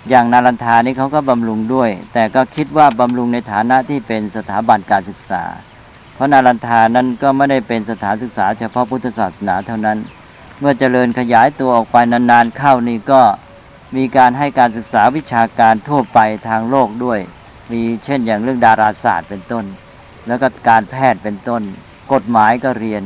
[0.09, 5.43] อย่างนารันทานี่เขาก็บำรุงด้วย แต่ก็คิดว่าบำรุงในฐานะที่เป็นสถาบันการศึกษา
[6.13, 9.97] เพราะนารันทานั้นก็ไม่ได้เป็นสถานศึกษา เฉพาะพุทธศาสนาเท่านั้น
[10.59, 13.21] เมื่อเจริญขยายตัวออกไปนานๆเข้านี่ก็
[13.95, 17.19] มีการให้การศึกษาวิชาการทั่วไปทางโลกด้วย
[17.71, 19.65] มีเช่นอย่างเรื่องดาราศาสตร์เป็นต้น
[20.27, 21.61] แล้วก็การแพทย์เป็นต้น
[22.13, 23.03] กฎหมายก็เรียน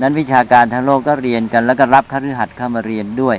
[0.00, 3.36] นั้นวิชาการทางโลกก็เรียนกันแล้วก็รับคฤหัสถ์เข้ามาเรียนด้วย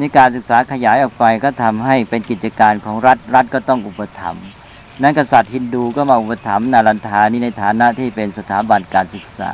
[0.00, 4.46] นี่การศึกษาขยายออกไปก็ทำให้เป็นกิจการของรัฐรัฐก็ต้องอุปถัมภ์
[5.02, 9.52] นั้นกษัตริย์ฮินดูก็มาอุปถัมภ์นารันทานี่ในฐานะที่เป็นสถาบันการศึกษา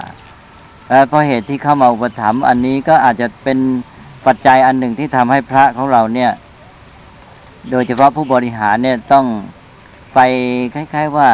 [0.88, 3.58] เอ่เพราะเหตุที่เข้ามาอุปถัมภ์อันนี้ก็อาจจะเป็น
[4.26, 6.30] ปัจจัยอันหนึ่งที่ทำให้พระของเราเนี่ย
[7.70, 9.24] โดยเฉพาะผู้บริหารเนี่ยต้อง
[10.16, 10.20] ไป
[10.74, 11.30] คล้าย ๆว่า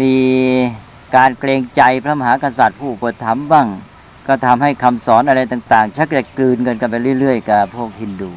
[0.00, 0.14] มี
[1.16, 3.68] การเกรงใจพระมหากษัตริย์ผู้อุปถัมภ์บ้าง
[4.26, 8.32] ก็ทำให้คำสอนอะไรต่าง ๆ ชักจะกลืนกันกันไปเรื่อย ๆ กับพวกฮินดู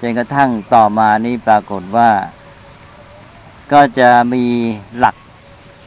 [0.00, 2.10] จนกระทั่งต่อมานี่ปรากฏว่า
[3.72, 4.44] ก็จะมี
[4.98, 5.16] หลัก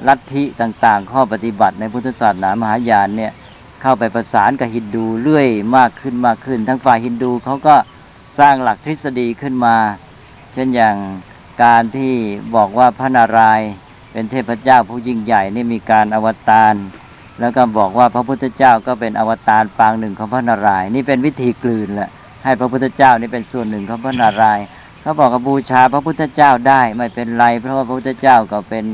[0.07, 3.31] ลัทธิต่าง ๆ ข้อปฏิบัติในพุทธศาสนามหายานเนี่ย
[3.81, 7.75] เข้าไปประสานกับฮินดูเรื่อยมากขึ้นมากขึ้น ทั้งฝ่ายฮินดูเขาก็
[8.39, 9.75] สร้างหลักทฤษฎีขึ้นมา
[10.53, 10.95] เช่นอย่าง
[11.63, 12.13] การที่
[12.56, 13.69] บอกว่าพระนารายณ์
[14.12, 16.74] เป็นเทพเจ้าผู้ยิ่งใหญ่นี่มีการอวตาร
[17.39, 22.10] แล้วก็บอกว่าพระพุทธเจ้าก็เป็นอวตารปางหนึ่งของพระนารายณ์นี่เป็นวิธีกลืนแหละ
[22.43, 24.65] ให้พระพุทธเจ้านี่เป็นส่วนหนึ่งของพระนารายณ์
[25.02, 28.86] เขาบอกว่าบูชาพระพุทธเจ้าได้ไม่เป็นไร เพราะว่าพระพุทธเจ้าก็เป็น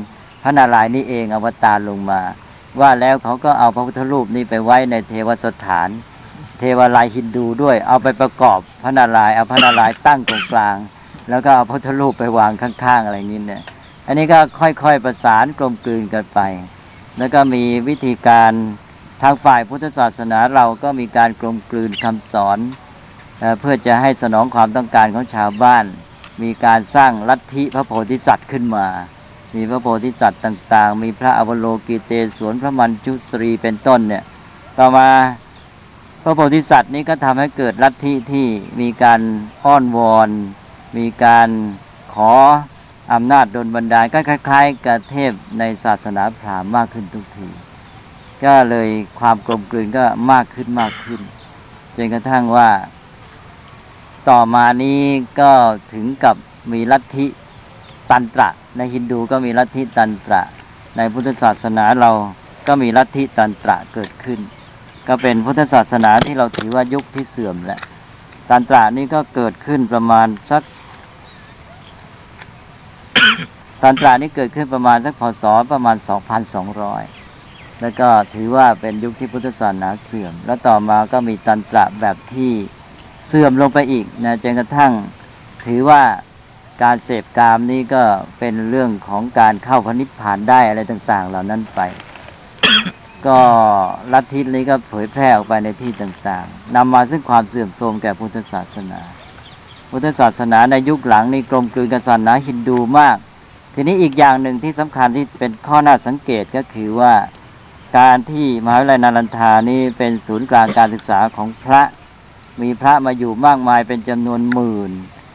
[0.42, 2.20] พระนารายณ์นี่เองอวตารลงมา
[2.80, 5.88] ว่าแล้วเขาก็เอาพระพุทธรูปนี้ไปไว้ในเทวสถาน
[6.58, 10.76] เทวาลัยฮินดูด้วยเอาไปประกอบพระนารายณ์เอาพระนารายณ์ตั้งตรงกลาง
[11.30, 13.62] แล้วก็เอาพระพุทธรูปไปวางข้างๆอะไรนี้เนี่ย
[14.06, 16.40] อันนี้ก็ค่อยๆประสานกลมกลืนกันไป
[17.18, 18.52] แล้วก็มีวิธีการ
[19.22, 22.58] ทางฝ่ายพุทธศาสนาเราก็มีการกลมกลืนคำสอน
[23.60, 25.84] เพื่อจะให้สนองความต้องการของชาวบ้าน
[26.42, 28.86] มีการสร้างลัทธิพระโพธิสัตว์ขึ้นมา
[29.54, 34.24] มีพระโพธิสัตว์ต่างๆ มีพระอวโลกิเตศวนพระมัญจุสรีเป็นต้นเนี่ย
[34.78, 35.08] ต่อมา
[36.22, 38.46] พระโพธิสัตว์นี้ก็ทำให้เกิดลัทธิที่
[38.80, 39.20] มีการ
[39.64, 40.28] อ้อนวอน
[40.96, 41.48] มีการ
[42.14, 42.32] ขอ
[43.12, 47.48] อำนาจดลบันดาลก็คล้ายๆกับเทพในศาสนาพราหมณ์มากขึ้นทุกที
[48.44, 48.88] ก็เลย
[49.20, 51.20] ความกลมกลืนก็มากขึ้นมากขึ้น
[51.96, 52.70] จนกระทั่งว่า
[54.28, 55.00] ต่อมานี้
[55.40, 55.52] ก็
[55.92, 56.36] ถึงกับ
[56.72, 57.26] มีลัทธิ
[58.10, 60.42] ตันตระ ในฮินดูก็มีลัทธิตันตระ
[60.96, 62.10] ในพุทธศาสนาเรา
[62.66, 64.40] ก็มีลัทธิตันตระเกิดขึ้น
[65.08, 67.80] ก็เป็นพุทธศาสนาที่เราถือว่ายุคที่เสื่อมแล้ว
[68.48, 70.62] ตันตระนี่ก็เกิดขึ้นประมาณสัก
[73.82, 75.96] ตันตระนี่เกิดขึ้นประมาณสักพศประมาณ
[77.08, 82.52] 2,200 แล้วก็ถือว่าเป็นยุคที่พุทธศาสนาเสื่อม แล้วต่อมาก็มีตันตระแบบที่
[83.26, 84.92] เสื่อมลงไปอีกนะจนกระทั่ง
[85.66, 86.02] ถือว่า
[86.82, 88.02] การเสพกามนี่ก็
[88.38, 91.80] เป็นเรื่องของการเข้าพระนิพพานได้อะไรต่าง ๆ เหล่านั้นไป
[93.26, 93.38] ก็
[94.12, 99.00] ลัทธินี้ก็เผยแพร่ออกไปในที่ต่าง ๆนำมาซึ่งความเสื่อมโทรมแก่พุทธศาสนา
[99.90, 103.16] พุทธศาสนาในยุคหลังนี่กลมกลืนกับศาสนาฮินดูมาก
[103.74, 107.14] ทีนี้อีกอย่างหนึ่งที่สำคัญที่เป็นข้อน่าสังเกตก็คือว่า
[107.98, 111.82] การที่มหาวิทยาลัยนารันทานี่เป็นศูนย์กลางการศึกษาของพระ
[112.60, 114.90] มีพระมาอยู่มากมายเป็นจำนวนหมื่น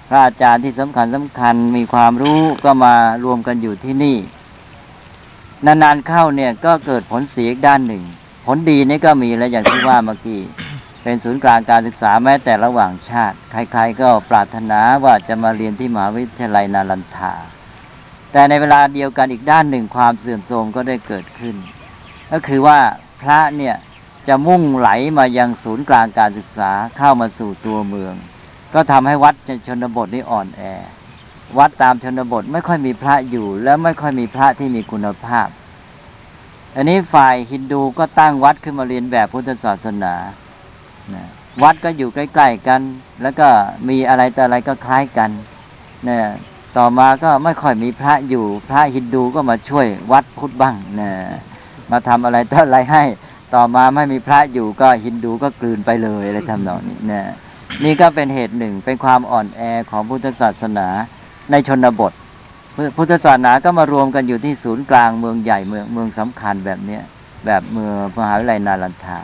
[0.10, 4.18] พระอาจารย์ที่สำคัญสำคัญมีความรู้ก็มารวมกันอยู่ที่นี่
[5.66, 8.04] นานๆเข้าเนี่ยก็เกิดผลเสียอีกด้านหนึ่ง
[8.46, 10.42] ผลดีนี่ก็มีแล้วอย่างที่ว่าเมื่อกี้
[11.04, 17.34] เป็นศูนย์กลางการศึกษาแม้แต่ระหว่างชาติ ใครๆก็ปรารถนาว่าจะมาเรียนที่มหาวิทยาลัยนารันทา
[18.32, 21.56] แต่ในเวลาเดียวกันอีกด้านหนึ่งความเสื่อมโทรมก็ได้เกิดขึ้น
[22.32, 22.80] ก็คือว่า
[23.22, 23.76] พระเนี่ย
[24.28, 28.14] จะมุ่งไหลมายังศูนย์กลางการศึกษาเข้ามาสู่ตัวเมือง
[28.74, 30.62] ก็ทำให้วัดในชนบทนี่อ่อนแอ
[31.58, 35.48] วัดตามชนบทไม่ค่อยมีพระอยู่ และไม่ค่อยมีพระที่มีคุณภาพ
[36.76, 40.14] อันนี้ฝ่ายฮินดูก็ตั้งวัดขึ้นมาเรียนแบบพุทธศาสนา
[41.14, 41.24] นะ
[41.64, 42.82] วัดก็อยู่ใกล้ ๆกัน
[43.22, 43.48] แล้วก็
[43.90, 45.30] มีอะไรแต่อะไรก็คล้ายกัน
[46.10, 46.20] นะ
[46.78, 51.12] ต่อมาก็ไม่ค่อยมีพระอยู่ พระฮินดูก็มาช่วยวัดพุทธบ้างนะ
[51.92, 53.04] มาทำอะไรต่ออะไรให้
[53.56, 57.24] ต่อมาไม่มีพระอยู่ก็ฮินดูก็กลืนไปเลยอะไรทำนองนี้นะ
[57.84, 59.62] นี่ก็เป็นเหตุหนึ่งเป็นความอ่อนแอ
[59.92, 60.88] ของพุทธศาสนา
[61.52, 62.14] ในชนบท
[62.98, 67.04] พุทธศาสนาก็มารวมกันอยู่ที่ศูนย์กลางเมืองใหญ่เมืองเมืองสำคัญแบบเนี้ย
[67.46, 69.22] แบบเมืองมหาวิทยาลัยนารันทา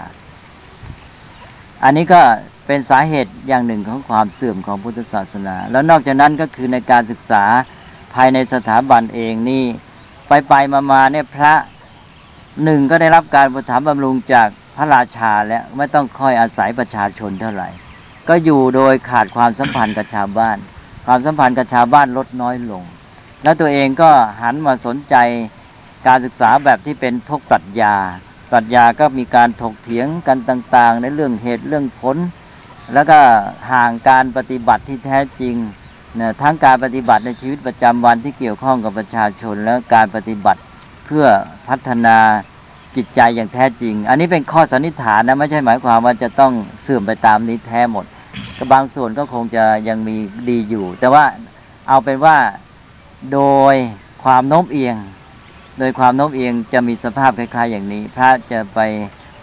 [1.84, 2.22] อันนี้ก็
[2.68, 7.44] เป็นสาเหตุอย่างหนึ่งของความเสื่อมของพุทธศาสนา แล้วนอกจากนั้นก็คือในการศึกษา
[8.14, 9.64] ภายในสถาบันเองนี่
[10.28, 11.54] ไปไปมามาเนี่ยพระ
[12.64, 17.70] หนึ่งก็ได้รับการประถมบำรุงจากพระราชาแล้วไม่ต้องคอยอาศัยประชาชนเท่าไหร่
[18.30, 20.58] ก็อยู่โดยขาดความสัมพันธ์กับชาวบ้าน
[21.06, 22.84] ความสัมพันธ์กับชาวบ้านลดน้อยลง
[23.44, 24.12] แล้วตัวเองก็
[24.42, 25.16] หันมาสนใจ
[26.08, 27.96] การศึกษาแบบที่เป็นพวกปรัชญา
[28.52, 32.18] ปรัชญาก็มีการถกเถียงกันต่างๆ ในเรื่องเหตุเรื่องผล
[32.94, 33.20] แล้วก็
[33.72, 35.56] ห่างการปฏิบัติที่แท้จริง
[36.20, 40.62] นะทั้งการปฏิบัติในชีวิตประจำวันที่เกี่ยวข้องกับประชาชน และการปฏิบัติ
[41.06, 41.26] เพื่อ
[41.68, 42.18] พัฒนา
[42.96, 48.06] จิตใจอย่างแท้จริง อันนี้เป็นข้อสันนิษฐานนะไม่ใช่หมายความว่าจะต้องเสื่อมไปตามนี้แท้หมด
[48.58, 50.16] ก็บางส่วนก็คงจะยังมี
[50.50, 51.24] ดีอยู่ แต่ว่า
[51.88, 52.38] เอาเป็นว่า
[53.34, 53.42] โด
[53.74, 53.76] ย
[54.24, 54.96] ความโน้มเอียง
[55.80, 58.80] โดยความโน้มเอียงจะมีสภาพคล้าย ๆ อย่างนี้ พระจะไป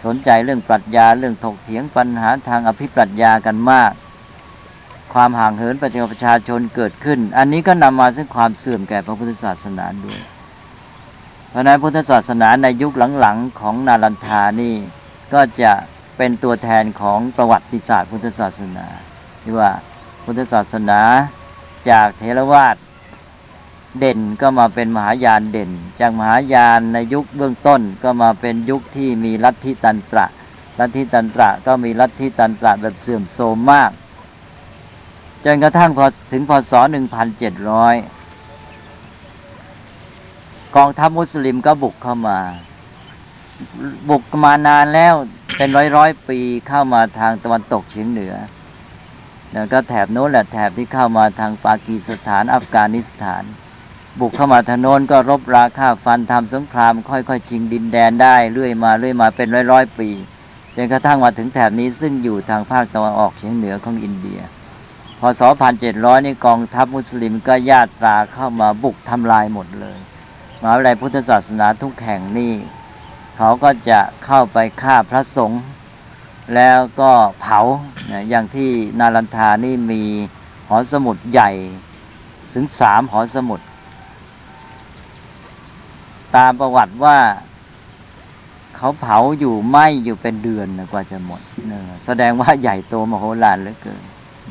[0.05, 3.91] สนใจเรื่องปรัชญาเรื่องถกเถียงปัญหาทางอภิปรัชญากันมาก
[5.13, 10.19] ความห่างเหินประชาประชาชนเกิดขึ้น อันนี้ก็นำมาซึ่งความเสื่อมแก่พระพุทธศาสนาด้วย
[11.49, 14.75] เพราะฉะนั้นพุทธศาสนาในยุคหลังๆของนารันทานี่
[15.33, 15.71] ก็จะ
[16.17, 18.85] เป็นตัวแทนของประวัติศาสตร์พุทธศาสนา
[19.43, 19.71] ที่ว่า
[20.25, 20.99] พุทธศาสนา
[21.89, 22.75] จากเทรวาส
[23.99, 30.25] เด่นก็มาเป็นมหายานเด่น จากมหายานในยุคเบื้องต้นก็มาเป็นยุคที่มีลัทธิตันตระ
[30.79, 33.91] ลัทธิตันตระก็มีลัทธิตันตระแบบเสื่อมโทรมมาก
[35.45, 36.85] จนกระทั่งพอถึงพศ 1700
[40.75, 42.39] กองทัพมุสลิมก็บุกเข้ามา
[44.09, 45.13] บุกมานานแล้ว
[45.57, 48.35] เป็นร้อยร้อยปีเข้ามาทางตะวันตกเฉียงเหนือ
[49.53, 53.43] แล้วก็แถบโน้นแหละแถบที่เข้ามาทางปากีสถานอัฟกานิสถาน
[54.19, 60.09] บุกเข้ามาทางโน้นก็รบราฆ่าฟันทำสงคราม ค่อยๆ ชิงดินแดนได้เรื่อยมาเรื่อยมาเป็นร้อยร้อยๆปี
[60.75, 64.39] จนกระทั่งมาถึงแถบนี้ซึ่งอยู่ทางภาคตะวันออกเฉียงเหนือของอินเดีย
[65.19, 65.41] พศ
[65.83, 69.97] 1700 นี่กองทัพมุสลิมก็ญาตราเข้ามาบุกทำลายหมดเลย
[70.61, 72.53] มหาวิทยาลัยพุทธศาสนาทุกแห่งนี่
[73.37, 75.61] เขาก็จะเข้าไปฆ่าพระสงฆ์
[76.55, 77.59] แล้วก็เผา
[78.29, 80.03] อย่างที่นารันทานี่มี
[80.67, 81.49] หอสมุดใหญ่
[82.53, 83.59] ถึงสามหอสมุด
[86.37, 87.17] ตามประวัติว่า
[88.75, 94.01] เขาเผาอยู่ไหมอยู่เป็นเดือนกว่าจะหมดนะแสดงว่าใหญ่โตมโหฬารเหลือเกิน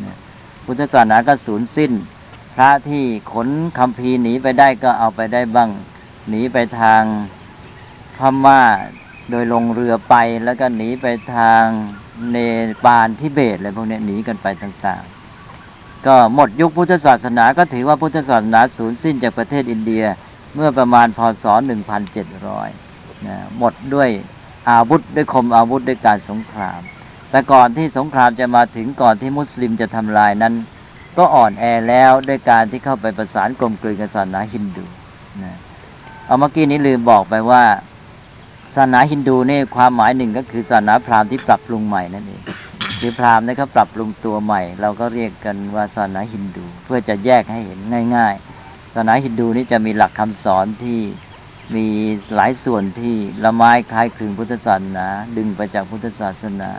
[0.05, 0.16] นะ
[0.64, 1.92] พุทธศาสนาก็สูญสิ้น
[2.55, 5.70] พระที่ขนคำพีหนีไปได้ก็เอาไปได้บ้าง
[6.29, 7.03] หนีไปทาง
[8.16, 8.61] พม่า
[9.31, 11.64] โดยลงเรือไปแล้วก็หนีไปทาง
[12.31, 12.37] เน
[12.85, 20.05] ปาลทิเบตอะไรพวกนี้หนีกันไปต่างๆ ก็หมดยุคพุทธศาสนาก็ถือว่าพุทธศาสนาสูญสิ้นจากประเทศอินเดีย
[20.57, 21.45] เมื่อประมาณพศ
[22.31, 24.09] 1700นะหมดด้วย
[24.71, 26.81] อาวุธด้วยคมอาวุธด้วยการสงคราม
[27.31, 30.55] แต่ก่อนที่สงครามจะมาถึงก่อนที่มุสลิมจะทำลายนั้น
[31.19, 34.85] ก็อ่อนแอแล้วด้วยการที่เข้าไปประสานกลมกลืนกับศาสนาฮินดู
[35.42, 35.57] นะ
[36.27, 37.64] เอาเมื่อกี้นี้ลืมบอกไปว่า
[38.75, 42.42] ศาสนาฮินดูนี่ความหมายหนึ่งก็คือศาสนาพราหมณ์ที่ปรับปรุงใหม่นั่นเอง
[43.01, 47.79] คือพราหมณ์เนี่ยเขาปรับปรุงตัวใหม่ เราก็เรียกกันว่าศาสนาฮินดู เพื่อจะแยกให้เห็น
[48.16, 48.56] ง่าย ๆ
[48.96, 51.00] ศาสนาฮินดูนี่จะมีหลักคำสอนที่
[51.74, 51.87] มี
[52.35, 55.06] หลายส่วนที่ละไม้คล้ายคลึงพุทธศาสนา
[55.37, 56.70] ดึงไปจากพุทธศาสนา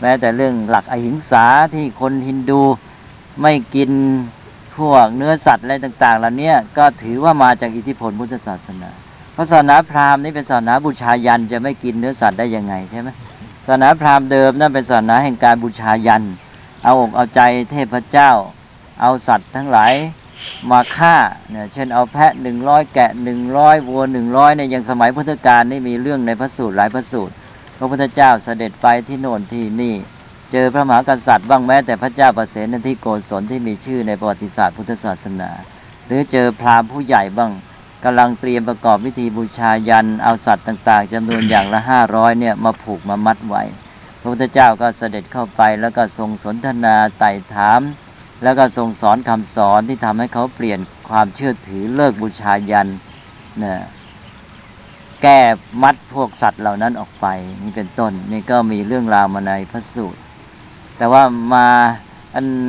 [0.00, 2.62] แม้แต่เรื่องหลักอหิงสาที่คนฮินดู
[3.42, 3.90] ไม่กิน
[4.76, 8.90] พวกเนื้อสัตว์อะไรต่างๆเหล่านี้ก็ถือว่ามาจากอิทธิพลพุทธศาสนา
[9.32, 13.08] เพราะศาสนาพราหมณ์นี่เป็นศาสนาบูชายันจะไม่กินเนื้อสัตว์ได้ยังไงใช่ไหม
[13.66, 16.22] ศาสนาพราหมณ์เดิมนั่นเป็นศาสนาแห่งการบูชายัน
[16.84, 18.30] เอาอกเอาใจเทพเจ้า
[19.00, 19.94] เอาสัตว์ทั้งหลาย
[20.70, 21.16] มาฆ่า
[21.50, 27.34] เนี่ยเช่นเอาแพะหนึ่งร้อยแกะหนึ่งร้อยวัวหนึ่งร้อยเนี่ยยังสมัยพุทธกาลนี่มีเรื่องในพระสูตรหลายพระสูตร
[27.78, 29.94] พระพุทธเจ้าเสด็จไปที่โน่นที่นี่
[30.52, 35.50] เจอพระมหากษัตริย์บ้างแม้แต่พระเจ้าประเสนที่โกศลที่มีชื่อในประวัติศาสตร์พุทธศาสนา
[36.06, 37.52] หรือเจอพราหมณ์ผู้ใหญ่บ้าง
[38.04, 43.62] กำลังเตรียมประกอบพิธีบูชายันเอาสัตว์ต่าง ๆจำนวนอย่างละห้าร้อยเนี่ยมาผูกมามัดไว้
[44.20, 47.80] พระพุทธเจ้าก็เสด็จเข้าไปแล้วก็ทรงสนทนาไต่ถาม
[48.44, 50.78] แล้วก็ทรงสอนคำสอนที่ทำให้เขาเปลี่ยน
[51.08, 52.88] ความเชื่อถือเลิกบูชายัน
[53.62, 53.80] นี่ย
[55.22, 55.38] แก้
[55.82, 57.26] มัดพวกสัตว์เหล่านั้นออกไป
[57.62, 60.20] นี่เป็นต้น นี่ก็มีเรื่องราวมาในพระสูตร
[60.96, 61.22] แต่ว่า
[61.54, 61.66] มา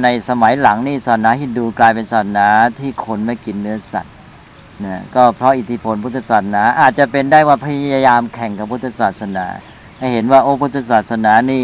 [0.04, 2.48] ในสมัยหลังนี่ศาสนาฮินดูกลายเป็นศาสนา
[2.80, 4.14] ที่คนไม่กินเนื้อสัตว์
[4.86, 9.46] นะก็เพราะอิทธิพลพุทธศาสนา อาจจะเป็นได้ว่าพยายามแข่งกับพุทธศาสนา
[10.00, 11.64] ให้เห็นว่าโอ้พุทธศาสนานี่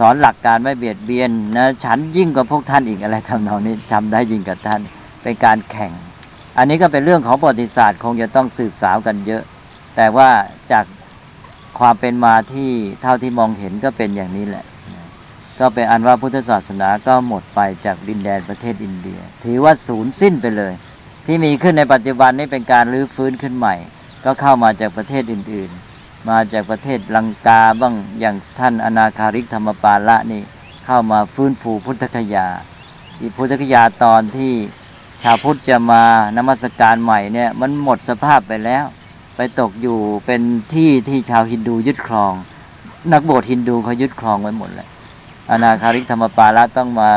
[0.00, 4.80] สอนหลักการไม่เบียดเบียนนะฉันยิ่งกว่าพวกท่านอีกอะไรทำนองนี้ทำได้ยิ่งกับท่าน
[5.22, 5.92] เป็นการแข่ง
[6.58, 9.42] อันนี้ก็เป็นเรื่องของประวัติศาสตร์คงจะต้องสืบสาวกันเยอะ
[9.96, 10.30] แต่ว่า
[10.72, 10.84] จาก
[11.78, 12.70] ความเป็นมาที่
[13.02, 14.64] เท่าที่มองเห็นก็เป็นอย่างนี้แหละ
[15.60, 20.72] ก็เป็นอันว่าพุทธศาสนาก็หมดไปจากดินแดนประเทศอินเดีย ถือว่าศูนย์สิ้นไปเลย
[21.26, 23.74] ที่มีขึ้นในปัจจุบันนี้เป็นการรื้อฟื้นขึ้นใหม่
[24.24, 25.89] ก็เข้ามาจากประเทศอื่น ๆ
[26.28, 30.42] มาจากประเทศลังกาบ้างอย่างท่านอนาคาริกธรรมปาละนี่
[30.84, 32.46] เข้ามาฟื้นฟูพุทธคยา
[33.20, 34.52] อีพุทธคยาตอนที่
[35.22, 36.02] ชาวพุทธจะมา
[36.36, 38.84] นมัสการใหม่เนี่ยมันหมดสภาพไปแล้ว
[39.36, 40.42] ไปตกอยู่เป็น
[40.74, 42.32] ที่ที่ชาวฮินดูยึดครอง
[43.12, 44.88] นักบวชฮินดูเขายึดครองไว้หมดเลย
[45.50, 47.10] อนาคาริกธรรมปาละต้องมา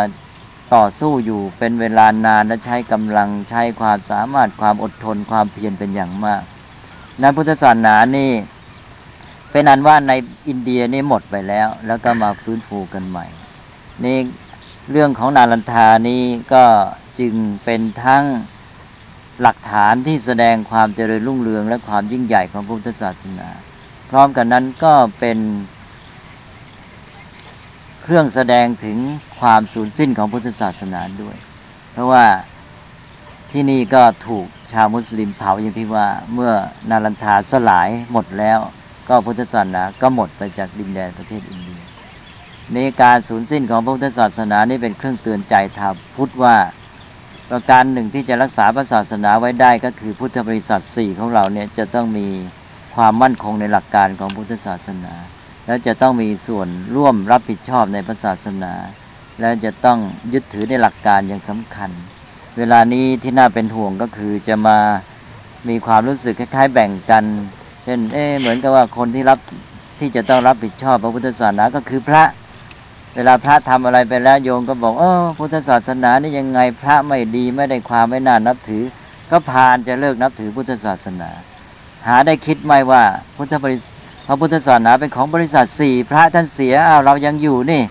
[0.75, 6.41] ต่อสู้อยู่เป็นเวลานานและใช้กำลังใช้ความสามารถความอดทนความเพียรเป็นอย่างมาก
[7.19, 8.31] ในพุทธศาสนานี่
[9.53, 10.13] เป็นอันว่าใน
[10.47, 13.25] อินเดียนี่หมดไปแล้ว แล้วก็มาฟื้นฟูกันใหม่
[14.05, 14.17] นี่
[14.91, 16.65] เรื่องของนาลันทานี่ก็
[17.19, 18.23] จึงเป็นทั้ง
[19.41, 25.39] หลักฐานที่แสดงความเจริญรุ่งเรือง และความยิ่งใหญ่ของพุทธศาสนาพพร้อมกันนั้นก็เป็น
[28.01, 28.97] เครื่องแสดงถึง
[29.39, 31.35] ความสูญสิ้นของพุทธศาสนาด้วย
[31.91, 32.25] เพราะว่า
[33.51, 36.51] ที่นี่ก็ถูกชาวมุสลิมเผาอย่างที่ว่าเมื่อ
[36.89, 38.59] นารันทาสลายหมดแล้ว
[39.07, 41.81] ก็พุทธศาสนาก็หมดไปจากดินแดนประเทศอินเดีย
[42.73, 46.55] ในการสูญสิ้นของพระพุทธศาสนานี่เป็นเครื่องเตือนใจชาวพุทธว่า
[47.49, 52.27] ประการหนึ่งที่จะรักษาพระศาสนาไว้ได้ก็คือพุทธบริษัทสี่ของเราเนี่ยจะต้องมี
[52.95, 55.13] ความมั่นคงในหลักการของพุทธศาสนา
[55.65, 58.73] แล้วจะต้องมีส่วนร่วมรับผิดชอบในพระศาสนา
[59.39, 59.99] และจะต้อง
[60.33, 61.91] ยึดถือในหลักการอย่างสำคัญ
[62.57, 64.77] เวลานี้ที่น่าเป็นห่วงก็คือจะมา
[65.69, 67.23] มีความรู้สึกคล้ายๆ แบ่งกัน
[67.83, 69.39] เช่นเอ๊ะเหมือนกับว่าคนที่รับ
[69.99, 72.23] ที่จะต้องรับผิดชอบพระพุทธศาสนาก็คือพระ
[73.15, 78.83] เวลาพระทำอะไรไปแล้วโยมก็บอกเออพุทธศาสนานี่ยังไงพระไม่ดีไม่ได้ความไม่น่านับถือ
[79.31, 81.29] ก็พานจะเลิกนับถือพุทธศาสนา
[82.07, 83.03] หาได้คิดไหมว่า
[83.37, 83.83] พุทธบริษ
[84.27, 87.81] พระพุทธศาสนาเป็นของบริษัทสี่พระท่านเสียอ้าวเรายังอยู่นี่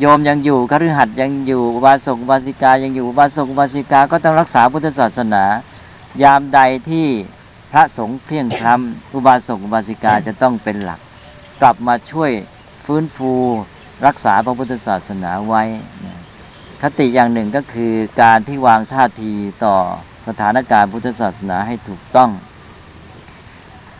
[0.00, 5.44] โยมยังอยู่คฤหัสถ์ยังอยู่บาสกบาสิกายังอยู่บาสกบาสิกาก็ต้องรักษาพุทธศาสนา
[6.22, 7.06] ยามใดที่
[7.72, 11.00] พระสงฆ์เพลียงพล้ำอุบาสกอุบาสิกาจะต้องเป็นหลัก
[11.60, 12.30] กลับมาช่วย
[12.84, 13.32] ฟื้นฟู
[14.06, 15.62] รักษาพระพุทธศาสนาไว้
[16.04, 16.18] นะ
[16.82, 19.32] คติอย่างหนึ่งก็คือการที่วางท่าที
[19.64, 19.76] ต่อ
[20.28, 22.30] สถานการณ์พุทธศาสนาให้ถูกต้อง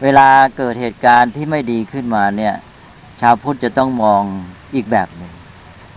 [0.03, 2.55] เวลาเกิดเหตุการณ์ที่ไม่ดีขึ้นมาเนี่ย
[3.21, 4.23] ชาวพุทธจะต้องมอง
[4.75, 5.33] อีกแบบหนึ่ง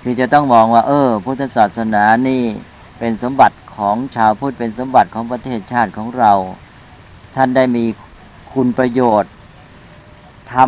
[0.04, 2.44] คือจะต้องมองว่า เออ พุทธศาสนานี่
[3.00, 6.34] เป็นสมบัติของชาวพุทธเป็นสมบัติของประเทศชาติของเรา
[7.36, 7.86] ท่านได้มี
[8.52, 9.32] คุณประโยชน์
[10.52, 10.66] ทำ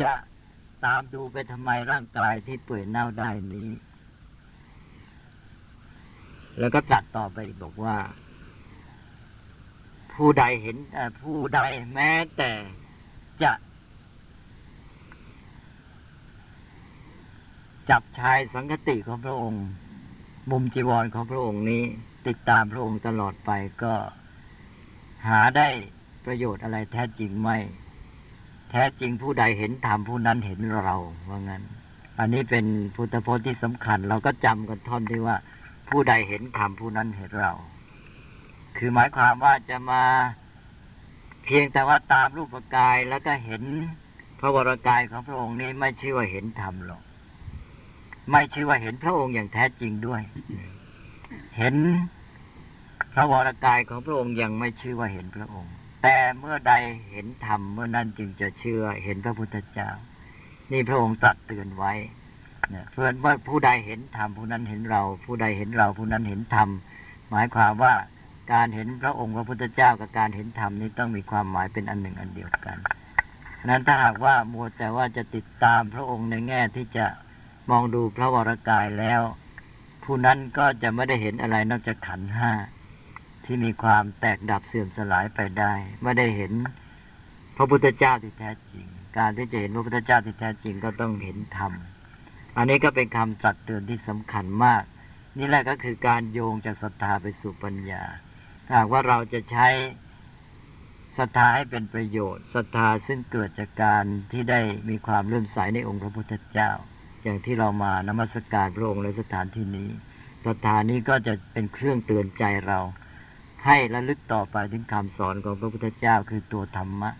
[0.00, 0.12] จะ
[0.84, 3.68] ตามดูไปทำไมร่างกายที่เปื่อยเน่าได้นี้
[6.58, 7.96] แล้วก็ตัดต่อไปบอกว่า
[10.12, 10.76] ผู้ใดเห็น
[11.22, 11.60] ผู้ใด
[11.94, 12.50] แม้แต่
[13.42, 13.52] จะ
[17.90, 19.64] จับชายสังคติของพระองค์
[20.50, 21.82] มุมจีวรของพระองค์นี้
[22.26, 23.50] ติดตามพระองค์ตลอดไป
[23.82, 23.94] ก็
[25.28, 25.68] หาได้
[26.24, 27.56] ประโยชน์อะไรแท้จริงไม่
[28.70, 30.96] แท้จริงผู้ใดเห็นธรรมผู้นั้นเห็นเรา
[31.28, 31.62] ว่างั้น
[32.18, 35.36] อันนี้เป็นพุทธพจน์ที่สำคัญ เราก็จำกันท่อนที่ว่า
[35.88, 37.52] ผู้ใดเห็นธรรมผู้นั้นเห็นเรา
[38.76, 40.02] คือหมายความว่าจะมา
[41.50, 43.62] เพียงแต่ว่าตามรูปกายแล้วก็เห็น
[44.40, 47.02] พระวรกายของพระองค์นี้ไม่ชื่อว่าเห็นธรรมหรอก
[48.30, 50.22] ไม่ชื่อว่าเห็นพระองค์อย่างแท้จริงด้วย
[51.58, 51.74] เห็น
[53.14, 56.72] พระวรกายของพระองค์ยังไม่ชื่อว่าเห็นพระองค์ แต่เมื่อใด
[57.10, 59.90] เห็นธรรมเมื่อนั้นจึงจะเชื่อเห็นพระพุทธเจ้า
[60.72, 61.92] นี่พระองค์ตรัสเตือนไว้
[62.70, 66.68] เนี่ยเพื่อนว่าผู้ใดเห็นธรรมผู้นั้นเห็นเรา ผู้ใดเห็นเราผู้นั้นเห็นธรรม
[67.30, 67.94] หมายความว่า
[68.52, 72.78] การเห็นพระองค์พระพุทธเจ้ากับการเห็นธรรมนี้ต้องมีความหมายเป็นอันหนึ่งอันเดียวกัน
[73.68, 77.06] นั้นถ้าหากว่ามัวแต่ว่าจะติดตามพระองค์ในแง่ที่จะ
[77.70, 79.22] มองดูพระวรกายแล้ว
[80.04, 82.52] ผู้นั้นก็จะไม่ได้เห็นอะไรนอกจากขันห้า
[83.44, 85.72] ที่มีความแตกดับเสื่อมสลายไปได้
[86.02, 86.52] ไม่ได้เห็น
[87.56, 88.86] พระพุทธเจ้าที่แท้จริง
[89.18, 91.72] การที่จะเห็นพระพุทธเจ้าที่แท้จริงก็ต้องเห็นธรรม
[92.56, 94.82] อันนี้ก็เป็นคำตรัสเตือนที่สำคัญมาก
[95.38, 98.02] นี่แหละก็คือการโยงจากศรัทธาไปสู่ปัญญา
[98.74, 99.68] หากว่าเราจะใช้
[101.18, 106.70] ศรัทธาให้เป็นประโยชน์ศรัทธาซึ่งเกิดจากการที่ได้มีความเลื่อมใสในองค์พระพุทธเจ้า
[107.22, 109.88] อย่างที่เรามานมัสการพระองค์ในสถานที่นี้
[110.46, 112.80] ศรัทธานี้ก็จะเป็นเครื่องเตือนใจเรา
[113.66, 117.10] ให้ระลึกต่อไปถึงคำสอนของพระพุทธเจ้าคือตัวธรรมะ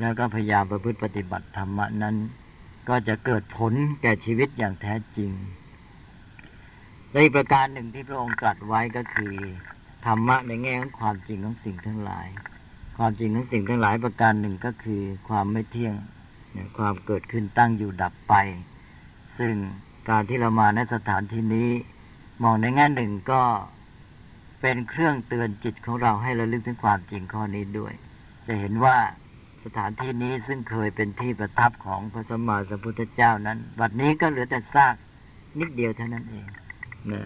[0.00, 2.16] แล้วก็พยายามประพฤติปฏิบัติธรรมะนั้น
[2.88, 3.72] ก็จะเกิดผล
[4.02, 5.30] แก่ชีวิตอย่างแท้จริง
[7.10, 9.34] และอีกประการหนึ่งที่พระองค์ตรัสไว้ก็คือ
[10.04, 12.28] ธรรมะในแง่ของความจริงของสิ่งทั้งหลาย
[12.96, 15.94] ความจริงของสิ่งทั้งหลายประการหนึ่งก็คือความไม่เที่ยง
[16.78, 18.34] ความเกิดขึ้นตั้งอยู่ดับไป
[19.38, 19.54] ซึ่ง
[20.08, 21.70] การที่เรามาในสถานที่นี้
[22.42, 23.42] มองในแง่หนึ่งก็
[24.60, 27.92] เป็นเครื่องเตือนจิตของเราให้ระลึกถึงความจริงข้อนี้ด้วย
[28.46, 28.96] จะเห็นว่า
[29.64, 34.94] สถานที่นี้ซึ่งเคยเป็นที่ประทับของพระสมมาสัมพุทธเจ้านั้นบัดนี้ก็เหลือแต่ซาก
[35.58, 36.46] นิดเดียวเท่านั้นเอง
[37.12, 37.22] นะ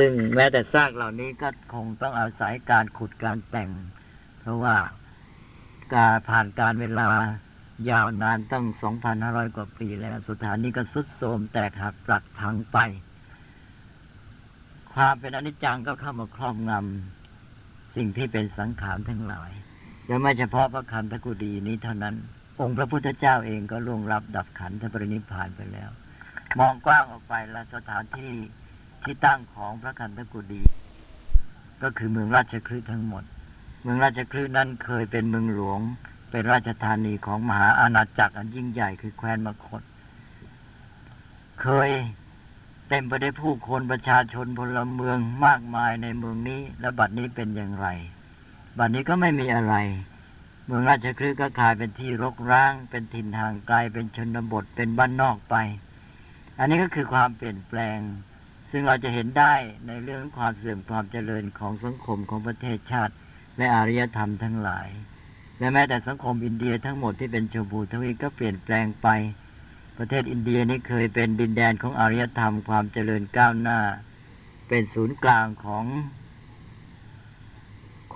[0.00, 3.70] ซึ่งแม้แต่ซากเหล่านี้ก็คงต้องอาศัยการขุดการแต่ง
[4.40, 4.76] เพราะว่า
[5.94, 7.08] การผ่านการเวลา
[7.90, 8.66] ยาวนานตั้ง
[9.10, 12.78] 2,500 กว่าปีแล้วสถานนี้ก็สุดโทรมแตกหักปรักพังไป
[14.92, 19.50] ความเป็นอนิจจังก็เข้ามาครอบงำสิ่งที่เป็นสังขารทั้งหลาย
[20.06, 22.14] และไม่เฉพาะพระคันธกุฎีนี้เท่านั้น
[22.60, 25.90] องค์พระพุทธเจ้าเองก็ล่วงรับดับขันธปรินิพานไปแล้ว
[26.58, 28.32] มองกว้างออกไปแล้วสถานที่
[29.04, 30.62] ที่ตั้งของพระคันธกุฎี
[31.82, 33.24] ก็คือเมืองราชคฤห์ทั้งหมด
[33.82, 35.80] เมืองราชคฤห์นั้นเคยเป็นเมืองหลวง
[36.30, 39.82] เป็นราชธานีของมหาอาณาจักรอันยิ่งใหญ่คือแคว้นมคต
[41.62, 41.90] เคย
[42.88, 47.86] เต็มไปด้วยผู้คนประชาชนพลเมืองมากมายในเมืองนี้ และบัดนี้เป็นอย่างไร
[48.78, 49.74] บัดนี้ก็ไม่มีอะไร
[50.66, 55.54] เมืองราชคฤห์ก็กลายเป็นที่รกร้าง เป็นถิ่นห่างไกล เป็นชนบท เป็นบ้านนอกไป
[56.58, 57.98] อันนี้ก็คือความเปลี่ยนแปลง
[58.70, 59.54] ซึ่งเราจะเห็นได้
[59.86, 63.14] ในเรื่องความเสื่อมความเจริญของสังคมของประเทศชาติ
[63.58, 64.88] และอารยธรรมทั้งหลาย
[65.58, 69.08] และแม้แต่สังคมอินเดียทั้งหมดที่เป็นชมพูทวีปก็เปลี่ยนแปลงไป
[69.98, 73.80] ประเทศอินเดียนี่เคยเป็นดินแดนของอารยธรรมความเจริญก้าวหน้า
[74.68, 75.84] เป็นศูนย์กลางของ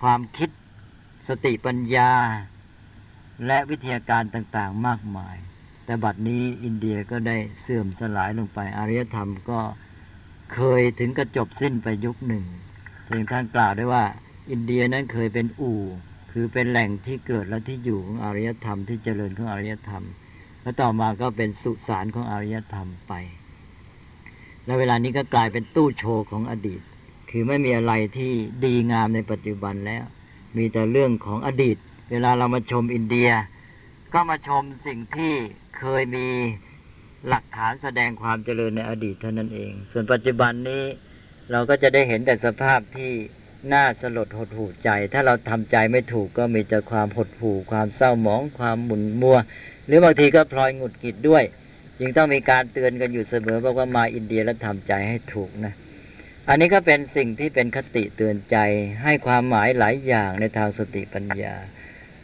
[0.01, 0.51] ความคิด
[1.29, 2.13] สติปัญญา
[3.47, 5.37] และวิทยาการต่างๆมากมาย
[5.85, 9.61] แต่บัดนี้อินเดียก็ได้เสื่อมสลายลงไปอารยธรรมก็
[10.55, 12.45] เคยถึงกระจบสิ้นไปยุคหนึ่ง
[13.11, 14.05] ถึงท่านกล่าวได้ว่า
[14.51, 15.83] อินเดียนั้นเคยเป็นอู่
[16.33, 20.05] คือเป็นแหล่งที่เกิดและที่อยู่ของอารยธรรมที่เจริญของอารยธรรม
[20.63, 23.13] แล้วต่อมาก็เป็นสุสานของอารยธรรมไป
[24.65, 26.83] แล้วเวลานี้ก็กลายเป็นตู้โชว์ของอดีต
[27.31, 28.33] คือไม่มีอะไรที่
[28.65, 30.05] ดีงามในปัจจุบันแล้ว
[30.57, 31.77] มีแต่เรื่องของอดีต
[32.11, 33.31] เวลาเรามาชมอินเดีย
[34.13, 35.33] ก็มาชมสิ่งที่
[35.79, 36.27] เคยมี
[37.29, 40.85] หลักฐานแสดงความเจริญในอดีตเท่านั้นเอง ส่วนปัจจุบันนี้
[41.51, 43.13] เราก็จะได้เห็นแต่สภาพที่
[43.73, 49.39] น่าสลดหดหู่ใจ ถ้าเราทำใจไม่ถูกก็มีแต่ความหดหู่ ความเศร้าหมอง ความหมุนมัว
[49.87, 51.45] หรือบางทีก็พลอยหงุดหงิดด้วย
[51.99, 55.73] จึงต้องมีการเตือนกันอยู่เสมอบอกว่ามาอินเดียแล้วทำใจให้ถูกนะ
[56.49, 58.57] อันนี้ก็เป็นสิ่งที่เป็นคติเตือนใจ
[59.03, 61.55] ให้ความหมายหลายอย่างในทางสติปัญญา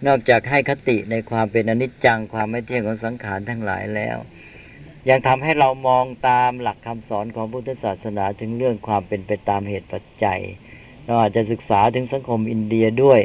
[0.06, 4.16] นอกจากให้คติในความเป็นอนิจจังความไม่เที่ยงของสังขารทั้งหลายแล้ว
[5.08, 10.40] ยังทำให้เรามองตามหลักคำสอนของพุทธศาสนาถึงเรื่องความเป็นไปตามเหตุปัจจัย
[11.04, 13.20] เราอาจจะศึกษาถึงสังคมอินเดียด้วย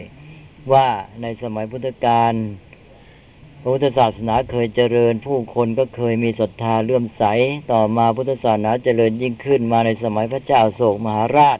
[0.73, 0.87] ว่า
[1.21, 2.33] ในสมัยพุทธกาล
[3.61, 7.23] พระพุทธศาสนาเคยเจริญ ผู้คนก็เคยมีศรัทธาเลื่อมใส
[7.71, 11.59] ต่อมาพุทธศาสนาเจริญยิ่งขึ้นมาในสมัยพระเจ้าโศกมหาราช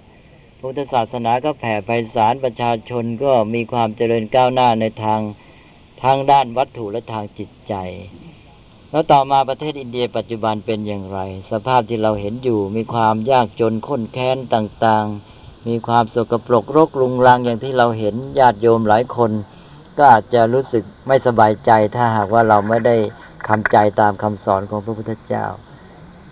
[0.62, 5.22] พุทธศาสนาก็แผ่ไพศาลประชาชนก็มีความเจริญก้าวหน้าในทาง
[6.04, 7.74] ทางด้านวัตถุและทางจิตใจ
[8.94, 11.20] แล้วต่อมาประเทศอินเดียปัจจุบันเป็นอย่างไร
[11.52, 19.32] สภาพที่เราเห็นอยู่ มีความยากจนข้นแค้นต่างๆ มีความสกปรกรกรุงรังอย่างที่เราเห็นญาติโยมหลายคน
[19.98, 22.96] ก็อาจจะรู้สึกไม่สบายใจถ้าหากว่าเราไม่ได้
[23.48, 25.46] ทำใจตามคำสอนของพระพุทธเจ้า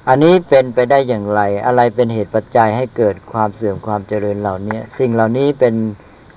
[0.08, 5.76] อันนี้เป็นไปได้อย่างไร อะไรเป็นเหตุปัจจัยให้เกิดความเสื่อมความเจริญเหล่านี้สิ่งเหล่านี้เป็น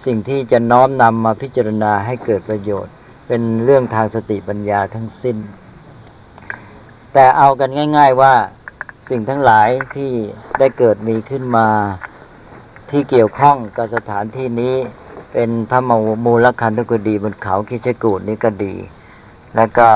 [0.05, 2.93] สิ่งที่จะน้อมนำมาพิจารณาให้เกิดประโยชน์
[3.29, 5.39] เป็นเรื่องทางสติปัญญาทั้งสิ้น
[7.15, 8.35] แต่เอากันง่าย ๆว่า
[9.09, 10.13] สิ่งทั้งหลายที่
[10.59, 11.69] ได้เกิดมีขึ้นมา
[12.91, 14.75] ที่เกี่ยวข้องกับสถานที่นี้
[15.33, 15.81] เป็นพระ
[16.25, 18.75] มูลคันธกุฎีบนเขาคิชกูดนี้ก็ดี
[19.57, 19.89] แล้วก็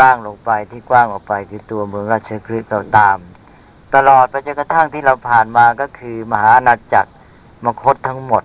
[0.00, 3.18] ล่างลงไปที่กว้างออกไปคือตัวเมืองราชคฤห์ก็ตาม
[3.94, 7.10] ตลอดไปจนกระทั่งที่เราผ่านมาก็คือมหาอาณาจักร
[7.64, 8.42] มคตทั้งหมด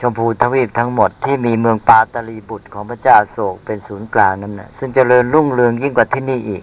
[0.00, 6.62] ชมพูทวีปทั้งหมดที่มีเมืองปาตลีบุตรของพระเจ้าโศกเป็นศูนย์กลางนั้นนะซึ่งเจริญรุ่งเรืองยิ่งกว่าที่นี่อีก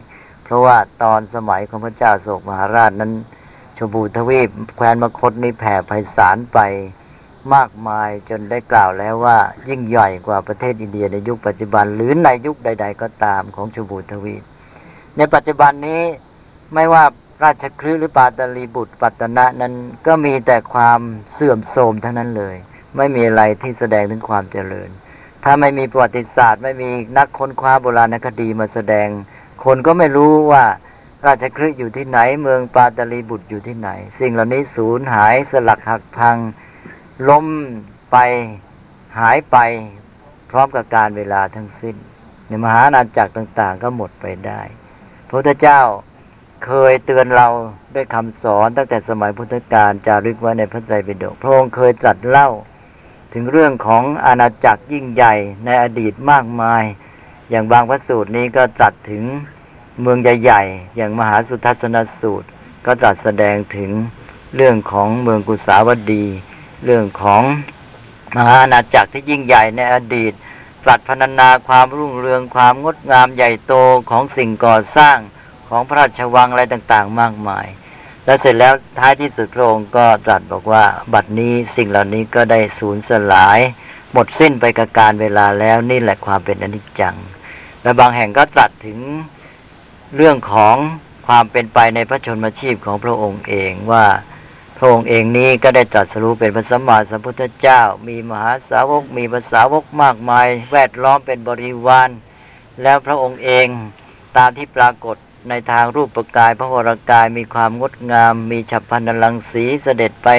[0.49, 3.11] เพราะว่าตอนสมัยของพระเจ้าโศกมหาราชนั้น
[3.77, 6.59] ชมพูทวีปแคว้นมคตนี้แผ่ไพศาลไป
[7.53, 9.37] มากมายจนได้กล่าวแล้วว่า
[9.69, 14.43] ยิ่งใหญ่กว่าประเทศอินเดียในยุคปัจจุบัน หรือในยุคใด ๆ ก็ตามของชมพูทวีป
[15.17, 16.01] ในปัจจุบันนี้
[16.73, 17.03] ไม่ว่า
[17.43, 19.73] ราชคฤห์หรือปาตลีบุตรปัตตนะนั้น
[20.07, 20.99] ก็มีแต่ความ
[21.33, 22.55] เสื่อมโทรมเทั้งนั้นเลย
[22.97, 24.89] ไม่มีอะไรที่แสดงถึงความเจริญ
[25.43, 29.07] ถ้าไม่มีประวัติศาสตร์ ไม่มีนักค้นคว้าโบราณคดีมาแสดง
[29.65, 30.63] คนก็ไม่รู้ว่า
[31.25, 33.89] ราชคฤห์อยู่ที่ไหน เมืองปาตลีบุตรอยู่ที่ไหน
[34.19, 36.37] สิ่งเหล่านี้สูญหายสลักหักพัง
[37.29, 37.45] ล้ม
[38.11, 38.17] ไป
[39.19, 39.57] หายไป
[40.49, 41.95] พร้อมกับการเวลาทั้งสิ้น
[42.47, 44.61] ในมหาอาณาจักรต่าง ๆ ก็หมดไปได้
[45.27, 45.81] พระพุทธเจ้า
[46.65, 47.47] เคยเตือนเรา
[47.95, 52.49] ด้วยคำสอนตั้งแต่สมัยพุทธกาลจารึกไว้ในพระไตรปิฎกพระองค์เคยตรัสเล่า
[53.33, 55.33] ถึงเรื่องของอาณาจักรยิ่งใหญ่
[55.65, 56.83] ในอดีตมากมาย
[57.49, 59.23] อย่างบางพระสูตรนี้ก็ตรัสถึง
[60.01, 62.47] เมืองใหญ่ๆ อย่างมหาสุทัศนสูตร
[62.85, 63.91] ก็ตรัสแสดงถึง
[64.55, 66.25] เรื่องของเมืองกุสาวดี
[66.85, 67.43] เรื่องของ
[68.35, 70.33] มหาอาณาจักรที่ยิ่งใหญ่ในอดีต
[70.83, 73.73] ตรัสพรรณนาความรุ่งเรืองความงดงามใหญ่โต
[74.09, 75.17] ของสิ่งก่อสร้าง
[75.69, 77.67] ของพระราชวังอะไรต่างๆ มากมาย
[78.25, 83.59] แล้วเสร็จแล้วท้ายที่สุดพระองค์ก็ตรัสบอกว่าบัดนี้สิ่งเหล่านี้ก็ได้สูญสลาย
[84.13, 87.15] หมดสิ้นไปกับการเวลาแล้วนี่แหละความเป็นอนิจจัง
[87.83, 88.99] และบางแห่งก็ตรัสถึง
[90.15, 90.75] เรื่องของ
[91.27, 94.05] ความเป็นไปในพระชนมชีพของพระองค์เองว่า
[94.77, 102.09] พระองค์เองนี้ก็ได้ตรัสรู้เป็นพระสัมมาสัมพุทธเจ้า มีมหาสาวก มีภาษาวกมากมาย แวดล้อมเป็นบริวาร
[102.83, 103.67] แล้วพระองค์เอง
[104.37, 105.17] ตามที่ปรากฏ
[105.49, 110.29] ในทางรูปปกาย พระวรกายมีความงดงาม มีฉับพลันลังสีเสด็จไป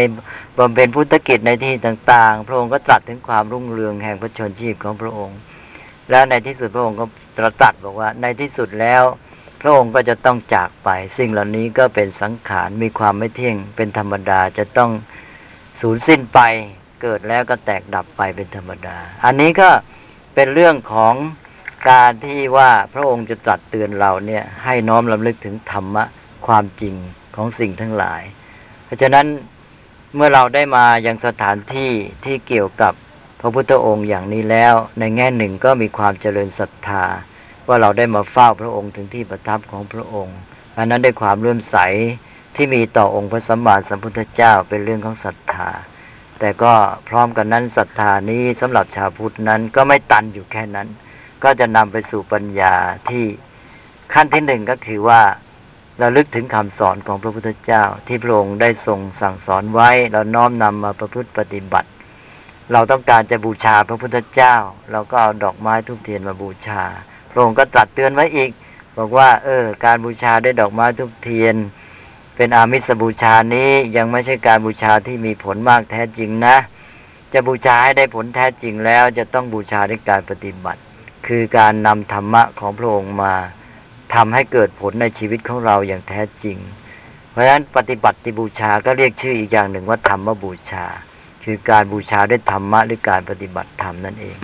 [0.59, 5.39] บำเพ็ญพุทธกิจในที่ต่าง ๆ พระองค์ก็ตรัสถึงความรุ่งเรืองแห่งพระชนชีพของพระองค์
[6.11, 7.05] แล้วในที่สุดพระองค์ก็
[7.39, 9.03] ตรัสบอกว่าในที่สุดแล้ว
[9.61, 10.89] พระองค์ก็จะต้องจากไป
[11.19, 14.91] สิ่งเหล่านี้ก็เป็นสังขารมีความไม่เที่ยงเป็นธรรมดาจะต้อง
[15.81, 16.41] สูญสิ้นไป
[17.03, 19.69] เกิดแล้วก็แตกดับไปเป็นธรรมดา อันนี้ก็
[20.35, 21.15] เป็นเรื่องของ
[21.91, 26.05] การที่ว่าพระองค์จะตรัสเตือนเราเนี่ยให้น้อมลำลึกถึงธรรมะ
[26.47, 26.95] ความจริง
[27.37, 28.23] ของสิ่งทั้งหลาย
[28.85, 29.27] เพราะฉะนั้น
[30.15, 31.91] เมื่อเราได้มายังสถานที่
[32.25, 32.93] ที่เกี่ยวกับ
[33.41, 37.05] พระพุทธองค์อย่างนี้แล้ว ในแง่หนึ่งก็มีความเจริญศรัทธา
[37.69, 40.39] ว่าเราได้มาเฝ้าพระองค์ถึงที่ประทับของพระองค์
[40.77, 41.77] อันนั้นได้ความเลื่อมใส
[42.57, 45.71] ที่มีต่อองค์พระสัมมาสัมพุทธเจ้าเป็นเรื่องของศรัทธา
[46.41, 46.75] แต่ก็
[47.09, 50.89] พร้อมกันนั้นศรัทธานี้สำหรับชาวพุทธนั้นก็ไม่ตันอยู่แค่นั้น
[51.45, 52.75] ก็จะนำไปสู่ปัญญา
[53.09, 53.25] ที่
[54.13, 55.23] ขั้นที่หนึ่งก็คือว่า
[55.99, 61.89] เราลึกถึงคำสอนของพระพุทธเจ้า ที่พระองค์ได้ทรงสั่งสอนไว้เราน้อมนำมาประพฤติปฏิบัติ
[62.73, 64.55] เราต้องการจะบูชาพระพุทธเจ้า
[64.91, 66.83] เราก็เอาดอกไม้ทุกเทียนมาบูชา
[67.31, 68.51] พระองค์ก็ตรัสเตือนไว้อีก
[68.99, 71.55] บอกว่า เออ การบูชาด้วยดอกไม้ทุกเทียน
[72.37, 76.57] เป็นอามิสบูชานี้ยังไม่ใช่การบูชาที่มีผลมากแท้จริงนะ
[77.33, 80.81] จะบูชาให้ได้ผลแท้จริงแล้ว จะต้องบูชาด้วยการปฏิบัติ
[81.27, 83.35] คือการนำธรรมะของพระองค์มา
[84.15, 86.57] ทำให้เกิดผลในชีวิตของเราอย่างแท้จริง
[87.31, 90.87] เพราะฉะนั้นปฏิบัติบูชาก็เรียกชื่ออีกอย่างหนึ่งว่าธรรมบูชา
[91.45, 94.39] คือการบูชาด้วยธรรมะหรือการปฏิบัติธรรมนั่นเอง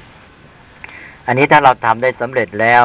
[1.27, 2.85] อันนี้ถ้าเราทำได้สำเร็จแล้ว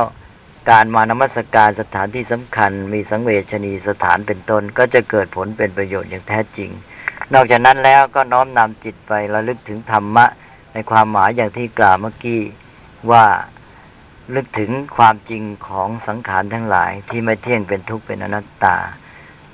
[0.70, 6.70] การมานมัสการสถานที่สำคัญ มีสังเวชนีสถานเป็นต้น ก็จะเกิดผลเป็นประโยชน์อย่างแท้จริง
[7.34, 10.26] นอกจากนั้นแล้วก็น้อมนำจิตไประลึกถึงธรรมะ
[10.74, 12.42] ในความหมายอย่างที่กล่าวเมื่อกี้
[13.12, 13.26] ว่า
[14.36, 18.78] ลึกถึงความจริงของสังขารทั้งหลายที่ไม่เที่ยงเป็นทุกข์เป็นอนัตตา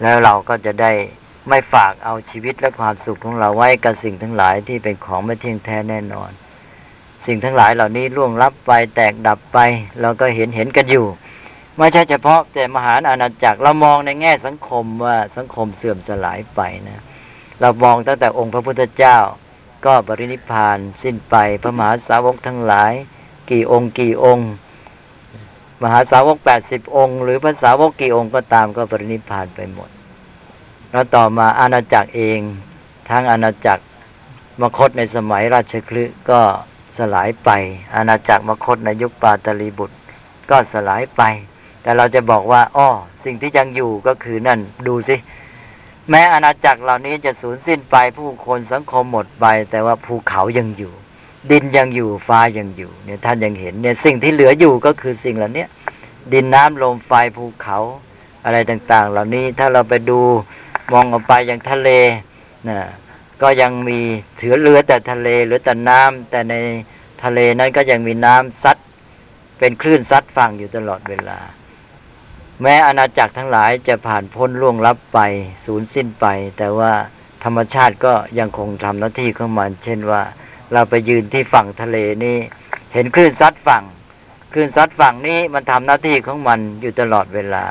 [0.01, 0.91] แล้วเราก็จะได้
[1.50, 6.32] ไม่ฝากเอาชีวิตและความสุขของเราไว้กับสิ่งทั้งหลายที่เป็นของไม่เที่ยงแท้แน่นอน
[7.26, 9.58] สิ่งทั้งหลายเหล่านี้ล่วงลับไปแตกดับไป
[10.02, 11.06] เราก็เห็นเห็นกันอยู่
[11.78, 17.04] ไม่ใช่เฉพาะแต่มหาอาณาจักรเรามองในแง่สังคมว่าสังคมเสื่อมสลายไปนะ
[17.60, 19.18] เรามองตั้งแต่องค์พระพุทธเจ้า
[19.86, 22.93] ก็ปรินิพานสิ้นไปพระมหาสาวกทั้งหลาย
[23.50, 24.50] กี่องค์กี่องค์
[25.82, 29.89] มหาสาวกแปดสิบองค์ หรือภาษาวกกี่องค์ก็ตามก็ปรินิพานไปหมด
[30.98, 32.39] แล้วต่อมาอาณาจักรเอง
[33.10, 33.84] ทั้งอาณาจักร
[34.62, 36.41] มคตในสมัยราชคลึก็
[36.98, 37.50] สลายไป
[37.95, 39.98] อาณาจักรมคตในยุคปาตลีบุตร
[40.50, 41.22] ก็สลายไป
[41.82, 42.89] แต่เราจะบอกว่าอ้อ
[43.24, 45.16] สิ่งที่ยังอยู่ก็คือนั่นดูสิ
[46.10, 50.93] แม้อาณาจักรเหล่านี้จะสูญสิ้นไปผู้คนสังคมหมดไป แต่ว่าภูเขายังอยู่
[51.52, 55.66] ดินยังอยู่ฟ้ายังอยู่เนี่ยท่านยังเห็นเนี่ยสิ่งที่เหลืออยู่ก็คือสิ่งเหล่านี้
[56.34, 57.80] ดินน้ำลมไฟภูเขา
[58.45, 60.20] อะไรต่าง ๆ เหล่านี้ถ้าเราไปดู
[60.91, 61.89] มองออกไปยังทะเล
[62.69, 62.79] นะ
[63.41, 63.99] ก็ยังมี
[64.39, 66.55] ถือเรือแต่ทะเลหรือแต่น้ำแต่ใน
[67.23, 68.77] ทะเลนั้นก็ยังมีน้ำซัด
[69.59, 71.39] เป็นคลื่นซัดฝั่งอยู่ตลอดเวลา
[72.61, 75.19] แม้อาณาจักรทั้งหลายจะผ่านพ้นล่วงลับไป
[75.65, 76.25] สูญสิ้นไป
[76.57, 76.91] แต่ว่า
[77.43, 80.21] ธรรมชาติก็ยังคงทำหน้าที่ของมัน เช่นว่า
[80.73, 82.38] เราไปยืนที่ฝั่งทะเลนี่
[82.93, 83.83] เห็นคลื่นซัดฝั่ง
[84.53, 87.65] คลื่นซัดฝั่งนี้มันทำหน้าที่ของมันอยู่ตลอดเวลา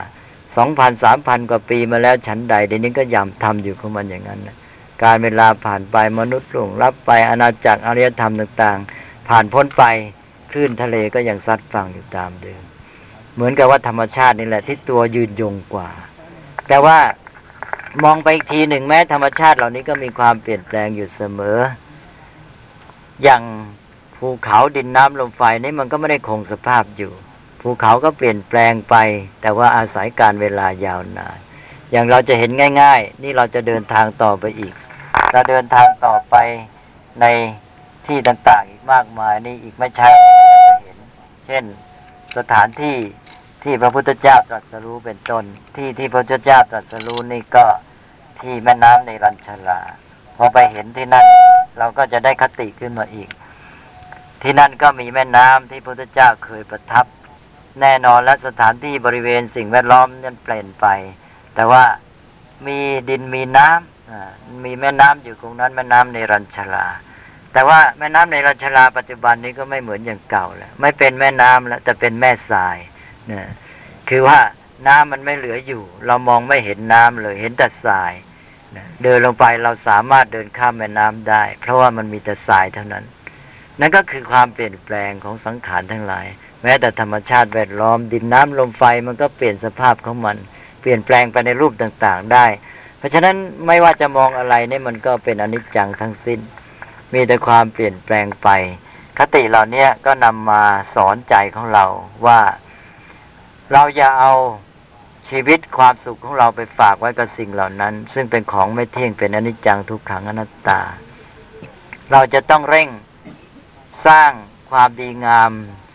[0.57, 4.57] สองพันสามพันกว่าปีมาแล้วฉันใดเดี๋ยวนี้ก็ยำทำอยู่ของมันอย่างนั้นนะ
[5.02, 9.84] การเวลาผ่านไปมนุษย์หลงรับไปอาณาจักรอารยธรรมต่าง ๆ ผ่านพ้นไป
[10.50, 12.62] คลื่นทะเลก็ยังซัดฝั่งอยู่ตามเดิม
[13.34, 15.88] เหมือนกับว่าธรรมชาตินี่แหละที่ตัวยืนยงกว่า
[16.68, 16.98] แต่ว่า
[18.04, 21.59] มองไปอีกทีหนึ่งแม้ธรรมชาติเหล่านี้ก็มีความเปลี่ยนแปลงอยู่เสมอ
[23.22, 23.42] อย่าง
[24.16, 27.12] ภูเขาดินน้ำลมไฟนี่มันก็ไม่ได้คงสภาพอยู่
[27.66, 28.96] ภูเขาก็เปลี่ยนแปลงไป
[29.40, 31.38] แต่ว่าอาศัยการเวลายาวนาน
[31.90, 32.50] อย่างเราจะเห็น
[32.82, 34.74] ง่าย ๆ นี่เราจะเดินทางต่อไปอีก
[35.32, 36.36] เราเดินทางต่อไป
[37.20, 37.26] ใน
[38.06, 40.98] ที่ต่างๆ อีกมากมายนี่อีกไม่ช้าเราจะเห็น
[41.46, 41.64] เช่น
[42.36, 42.96] สถานที่
[43.62, 45.44] ที่พระพุทธเจ้าตรัสรู้เป็นต้น
[45.76, 47.64] ที่ที่พระพุทธเจ้าตรัสรู้นี่ก็
[48.40, 49.80] ที่แม่น้ำในรัญชลา
[50.36, 51.26] พอไปเห็นที่นั่น
[51.78, 53.28] เราก็จะได้คติขึ้นมาอีก
[54.42, 57.06] ที่นั่นก็มีแม่น้ำที่พระพุทธเจ้าเคยประทับ
[57.81, 60.87] แน่นอนและสถานที่บริเวณสิ่งแวดล้อมนั้นเปลี่ยนไป
[61.55, 61.85] แต่ว่า
[62.66, 66.87] มีดินมีน้ำมีแม่น้ำอยู่ตรงนั้นแม่น้ำในรัญชลา
[67.53, 72.77] แต่ว่าแม่น้ำในราชลาปัจจุบันนี้ก็ไม่เหมือนอย่างเก่าแล้ว ไม่เป็นแม่น้ำแล้วแต่เป็นแม่ทราย
[73.33, 73.51] นะ
[74.09, 74.39] คือว่า
[74.89, 78.12] น้ำมันไม่เหลืออยู่ เรามองไม่เห็นน้ำเลยเห็นแต่ทราย
[79.03, 83.05] เดินลงไปเราสามารถเดินข้ามแม่น้ำได้ เพราะว่ามันมีแต่ทรายเท่านั้น
[83.81, 86.27] นั่นก็คือความเปลี่ยนแปลงของสังขารทั้งหลาย
[86.62, 90.36] แม้แต่ธรรมชาติแวดล้อม ดินน้ำลมไฟมันก็เปลี่ยนสภาพของมัน
[90.80, 92.46] เปลี่ยนแปลงไปในรูปต่างๆได้
[92.98, 93.36] เพราะฉะนั้น
[93.66, 96.40] ไม่ว่าจะมองอะไรเนี่ยมันก็เป็นอนิจจังทั้งสิ้น
[97.12, 98.48] มีแต่ความเปลี่ยนแปลงไป
[99.18, 100.62] คติเหล่านี้ก็นำมา
[100.94, 101.84] สอนใจของเรา
[102.26, 102.40] ว่า
[103.72, 104.32] เราอย่าเอา
[105.28, 110.80] ชีวิตความสุขของเราไปฝากไว้กับสิ่งเหล่านั้น ซึ่งเป็นของไม่เที่ยงเป็นอนิจจังทุกขังอนัตตา
[112.12, 112.88] เราจะต้องเร่ง
[114.07, 114.30] สร้าง
[114.70, 115.52] ความดีงาม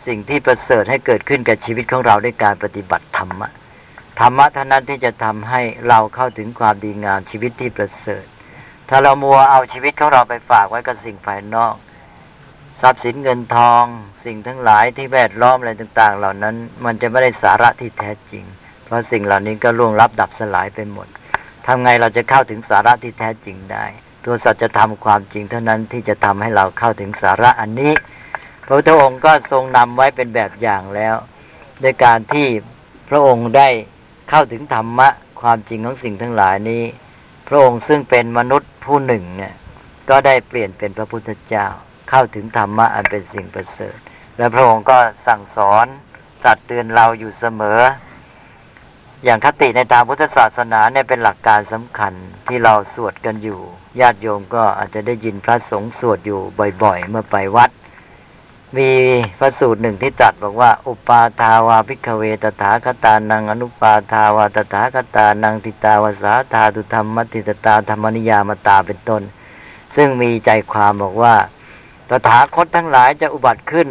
[0.08, 3.50] สิ่งที่ประเสริฐให้เกิดขึ้นกับชีวิตของเราด้วยการปฏิบัติธรรมะ
[4.20, 8.26] ธรรมะเท่านั้นที่จะทำให้เราเข้าถึงความดีงามชีวิตที่ประเสริฐ
[8.90, 11.76] ถ้าเรามัวเอาชีวิตของเราไปฝากไว้กับสิ่งภายนอก
[12.82, 13.84] ทรัพย์สินเงินทอง
[14.26, 18.44] สิ่งทั้งหลายที่แวดล้อมอะไรต่าง ๆ เหล่านั้น มันจะไม่ได้สาระที่แท้จริง
[18.86, 21.08] เพราะสิ่งเหล่านี้ก็ล่วงลับดับสลายไปหมด
[21.66, 23.86] ทำไงเราจะเข้าถึงสาระที่แท้จริงได้
[24.26, 27.92] ตัวสัจธรรมความจริงเท่านั้นที่จะทำให้เราเข้าถึงสาระอันนี้
[28.72, 31.16] ระพุทธองค์ก็ทรงนำไว้เป็นแบบอย่างแล้ว
[31.84, 32.48] ด้วยการที่
[33.10, 33.70] พระองค์ได้
[34.30, 35.10] เข้าถึงธรรมะ
[35.42, 36.84] ความจริงของสิ่งทั้งหลายนี้
[37.48, 39.54] พระองค์ซึ่งเป็นมนุษย์ผู้หนึ่งเนี่ย
[40.10, 41.68] ก็ได้เปลี่ยนเป็นพระพุทธเจ้า
[42.10, 43.98] เข้าถึงธรรมะอันเป็นสิ่งประเสริฐ
[44.38, 44.98] และพระองค์ก็
[45.28, 45.86] สั่งสอน
[46.44, 47.80] ตรัสเตือนเราอยู่เสมอ
[49.24, 52.14] อย่างคติในทางพุทธศาสนาเนี่ยเป็นหลักการสำคัญ
[52.48, 53.60] ที่เราสวดกันอยู่
[54.00, 56.40] ญาติโยมก็อาจจะได้ยินพระสงฆ์สวดอยู่
[56.84, 57.70] บ่อย ๆ เมื่อไปวัด
[58.78, 58.92] มี
[59.40, 69.22] พระสูตรหนึ่งที่ตรัสบอกว่า อุปาทาวาพิกเวตถาคตานังอนุปาทาวาตถาคตานังติตาวาสาธาตุธรรมมัตติตตาธรรมนิยามตาเป็นต้น
[69.96, 71.36] ซึ่งมีใจความบอกว่า
[72.10, 73.88] ตถาคตทั้งหลายจะอุบัติขึ้น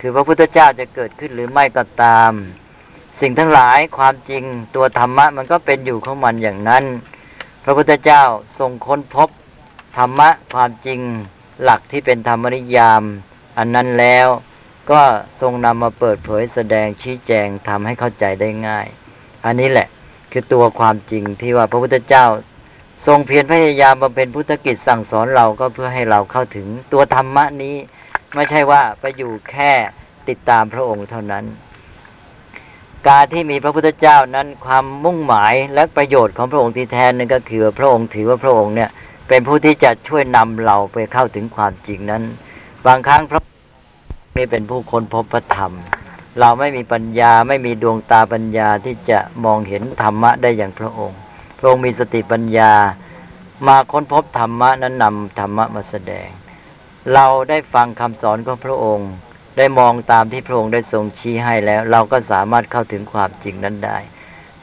[0.00, 2.32] คือพระพุทธเจ้าจะเกิดขึ้นหรือไม่ก็ตาม
[3.20, 4.42] สิ่งทั้งหลายความจริง
[4.74, 6.84] ตัวธรรมะมันก็เป็นอยู่ของมันอย่างนั้น
[7.64, 8.22] พระพุทธเจ้า
[8.58, 9.28] ทรงค้นพบ
[9.96, 11.00] ธรรมะความจริง
[11.62, 13.02] หลักที่เป็นธรรมนิยาม
[13.58, 14.28] อันนั้นแล้ว
[14.90, 15.02] ก็
[15.40, 18.86] ทรงนำมาเปิดเผยแสดงชี้แจงทำให้เข้าใจได้ง่าย
[19.44, 19.88] อันนี้แหละ
[20.32, 22.26] คือตัวความจริงที่ว่าพระพุทธเจ้า
[23.06, 27.76] ทรงเพียรพยายามบำเพ็ญพุทธกิจสั่งสอนเราก็เพื่อให้เราเข้าถึงตัวธรรมะนี้
[28.34, 29.72] ไม่ใช่ว่าไปอยู่แค่
[30.28, 31.44] ติดตามพระองค์เท่านั้น
[33.08, 38.90] การที่มีพระพุทธเจ้านั้นความมุ่งหมายและประโยชน์ของพระองค์ที่แท้นั้นก็คือพระองค์ถือว่าพระองค์เนี่ย
[39.28, 42.22] เป็นผู้ที่จะช่วยนำเราไปเข้าถึงความจริงนั้น
[42.86, 43.42] บางครั้งพระ
[44.34, 45.72] ไม่เป็นผู้คนพบพระธรรม
[46.40, 51.18] เราไม่มีปัญญาไม่มีดวงตาปัญญาที่จะมองเห็นธรรมะได้อย่างพระองค์
[51.58, 52.72] พระองค์มีสติปัญญา
[53.66, 56.28] มาค้นพบธรรมะนั้นนำธรรมะมาแสดง
[57.14, 59.10] เราได้ฟังคำสอนของพระองค์
[59.58, 63.98] ได้มองตามที่พระองค์ได้ทรงชี้ให้แล้ว เราก็สามารถเข้าถึงความจริงนั้นได้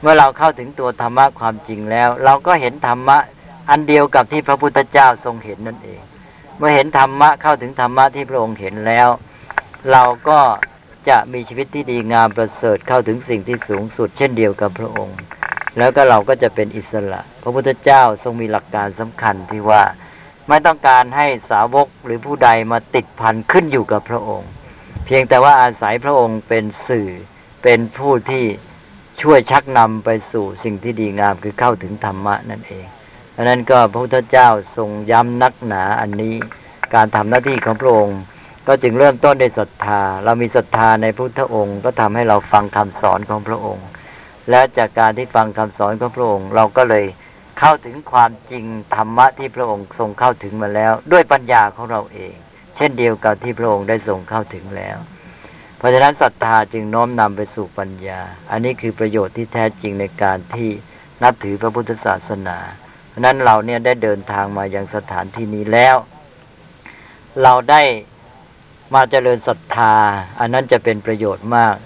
[0.00, 3.18] เมื่อเราเข้าถึงตัวธรรมะความจริงแล้ว เราก็เห็นธรรมะ
[3.70, 6.02] อันเดียวกับที่พระพุทธเจ้าทรงเห็นนั่นเอง
[6.64, 9.08] มื่อเห็นธรรมะเข้าถึงธรรมะที่พระองค์เห็นแล้ว
[9.92, 10.40] เราก็
[11.08, 15.18] จะมีชีวิตที่ดีงามประเสริฐเข้าถึงสิ่งที่สูงสุด เช่นเดียวกับพระองค์
[15.78, 19.82] แล้วก็เราก็จะเป็นอิสระ พระพุทธเจ้าทรงมีหลักการสำคัญที่ว่า
[20.48, 24.50] ไม่ต้องการให้สาวกหรือผู้ใดมาติดพันขึ้นอยู่กับพระองค์
[25.04, 27.10] เพียงแต่ว่าอาศัยพระองค์เป็นสื่อ
[27.62, 28.44] เป็นผู้ที่
[29.22, 32.86] ช่วยชักนำไปสู่สิ่งที่ดีงามคือเข้าถึงธรรมะนั่นเอง
[33.34, 36.34] ดังนั้นก็พระพุทธเจ้าทรงย้ำนักหนาอันนี้
[36.94, 38.18] การทำหน้าที่ของพระองค์
[38.66, 43.86] ก็จึงเริ่มต้นด้วยศรัทธา เรามีศรัทธาในพุทธองค์ ก็ทำให้เราฟังคำสอนของพระองค์
[44.50, 47.04] และจากการที่ฟังคำสอนของพระองค์ เราก็เลย
[47.58, 48.64] เข้าถึงความจริง
[48.94, 52.34] ธรรมะที่พระองค์ทรงเข้าถึงมาแล้ว ด้วยปัญญาของเราเอง
[52.76, 54.96] เช่นเดียวกับที่พระองค์ได้ทรงเข้าถึงแล้ว
[55.76, 58.20] เพราะฉะนั้นศรัทธาจึงโน้มนำไปสู่ปัญญา
[58.50, 60.70] อันนี้คือประโยชน์ที่แท้จริงในการที่
[61.22, 62.58] นับถือพระพุทธศาสนา
[63.12, 65.96] เพราะนั้นเราเนี่ยได้เดินทางมายังสถานที่นี้แล้ว
[67.42, 67.82] เราได้
[68.94, 69.94] มาเจริญศรัทธา
[70.40, 71.76] อันนั้นจะเป็นประโยชน์มาก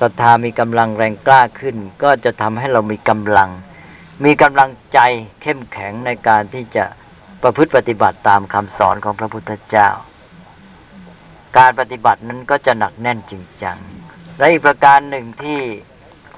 [0.00, 3.50] ศรัทธามีกำลังแรงกล้าขึ้น ก็จะทำให้เรามีกำลัง
[4.24, 4.98] มีกำลังใจ
[5.42, 6.84] เข้มแข็งในการที่จะ
[7.42, 9.88] ประพฤติปฏิบัติตามคำสอนของพระพุทธเจ้า
[11.58, 13.78] การปฏิบัตินั้นก็จะหนักแน่นจริงจัง
[14.38, 15.60] และอีกประการหนึ่งที่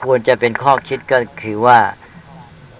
[0.03, 1.79] ควรจะเป็นข้อคิดก็คือว่า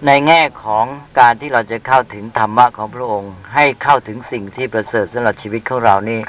[0.03, 0.85] ในแง่ของ
[1.19, 6.19] การที่เราจะเข้าถึงธรรมะของพระองค์ ให้เข้าถึงสิ่งที่ประเสริฐสำหรับชีวิตของเรานี่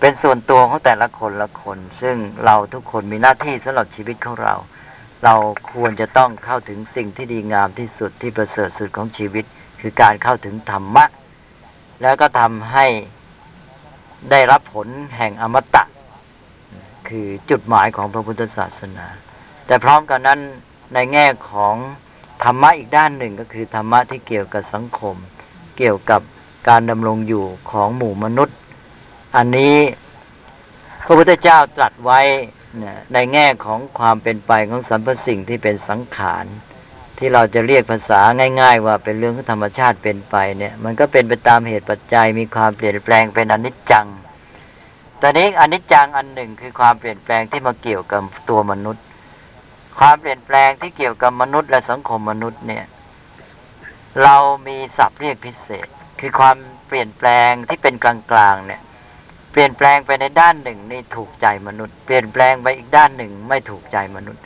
[0.00, 4.54] เป็นส่วนตัวของแต่ละคนละคน ซึ่งเราทุกคนมีหน้าที่สำหรับชีวิตของเรา
[5.24, 5.34] เรา
[5.72, 9.44] ควรจะต้องเข้าถึงสิ่งที่ดีงามที่สุดที่ประเสริฐสุดของชีวิต
[9.80, 11.04] คือการเข้าถึงธรรมะ
[12.02, 12.86] แล้วก็ทำให้
[14.30, 15.84] ได้รับผลแห่งอมตะ
[17.08, 19.06] คือจุดหมายของพระพุทธศาสนา
[19.66, 20.40] แต่พร้อมกันนั้น
[20.94, 21.74] ในแง่ของ
[22.44, 25.16] ธรรมะอีกด้านหนึ่งก็คือธรรมะที่เกี่ยวกับสังคม
[25.78, 26.20] เกี่ยวกับ
[26.68, 28.56] การดำรงอยู่ของหมู่มนุษย์
[29.36, 29.76] อันนี้
[31.06, 32.20] พระพุทธเจ้าตรัสไว้
[33.12, 36.44] ในแง่ของความเป็นไปของสรรพสิ่งที่เป็นสังขาร
[37.18, 38.20] ที่เราจะเรียกภาษา
[38.60, 44.06] ง่าย ๆ ว่าเป็นเรื่องของธรรมชาติเป็นไปเนี่ย มันก็เป็นไปตามเหตุปัจจัยมีความเปลี่ยนแปลงเป็นอนิจจัง
[45.22, 49.05] ตอนนี้อนิจจังอันหนึ่งคือความเปลี่ยนแปลงที่มาเกี่ยวกับตัวมนุษย์
[49.98, 52.84] ความเปลี่ยนแปลงที่เกี่ยวกับมนุษย์และสังคมมนุษย์เนี่ย
[54.22, 54.36] เรา
[54.66, 55.88] มีศัพท์เรียกพิเศษ
[56.20, 56.56] คือความ
[56.88, 58.82] เปลี่ยนแปลงที่เป็นกลางๆเนี่ย
[59.52, 64.42] เปลี่ยนแปลงไปในด้านหนึ่งนี่ถูกใจมนุษย์ เปลี่ยนแปลงไปอีกด้านหนึ่งไม่ถูกใจมนุษย์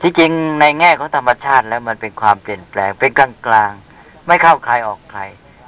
[0.00, 5.20] ที่จริงในแง่ของธรรมชาติแล้วมันเป็นความเปลี่ยนแปลงเป็นกลางๆไม่เข้าใครออกใคร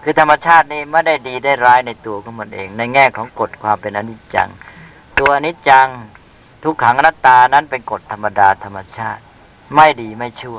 [0.03, 4.49] คือธรรมชาตินี่ไม่ได้ดีได้ร้ายในตัวของมันเอง ในแง่ของกฎความเป็นอนิจจัง
[5.19, 5.89] ตัวอนิจจัง
[6.65, 9.23] ทุกขังอนัตตานั้นเป็นกฎธรรมดาธรรมชาติ
[9.75, 10.59] ไม่ดีไม่ชั่ว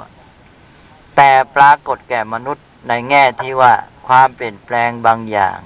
[1.16, 3.74] แต่ปรากฏแก่มนุษย์ในแง่ที่ว่า
[4.08, 5.58] ความเปลี่ยนแปลงบางอย่าง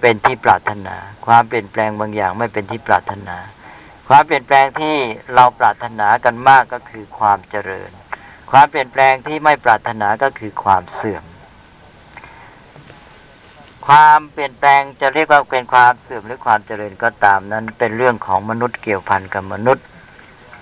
[0.00, 3.36] เป็นที่ปรารถนา ความเปลี่ยนแปลงบางอย่างไม่เป็นที่ปรารถนา
[4.08, 4.96] ความเปลี่ยนแปลงที่
[5.34, 7.90] เราปรารถนากันมากก็คือความเจริญ
[8.50, 11.24] ความเปลี่ยนแปลงที่ไม่ปรารถนาก็คือความเสื่อม
[13.86, 19.84] ความเปลี่ยนแปลงจะเรียกว่าเป็นความเสื่อมหรือความเจริญก็ตามนั้นเป็นเรื่องของมนุษย์เกี่ยวพันกับมนุษย์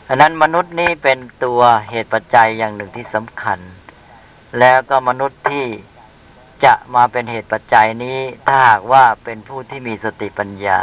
[0.09, 1.61] อันนั้นมนุษย์นี่เป็นตัว
[1.91, 3.59] เหตุปัจจัยอย่างหนึ่งที่สำคัญ
[4.59, 5.67] แล้วก็มนุษย์ที่
[6.65, 10.81] จะมาเป็นเหตุปัจจัยนี้ ถ้าหากว่าเป็นผู้ที่มีสติปัญญา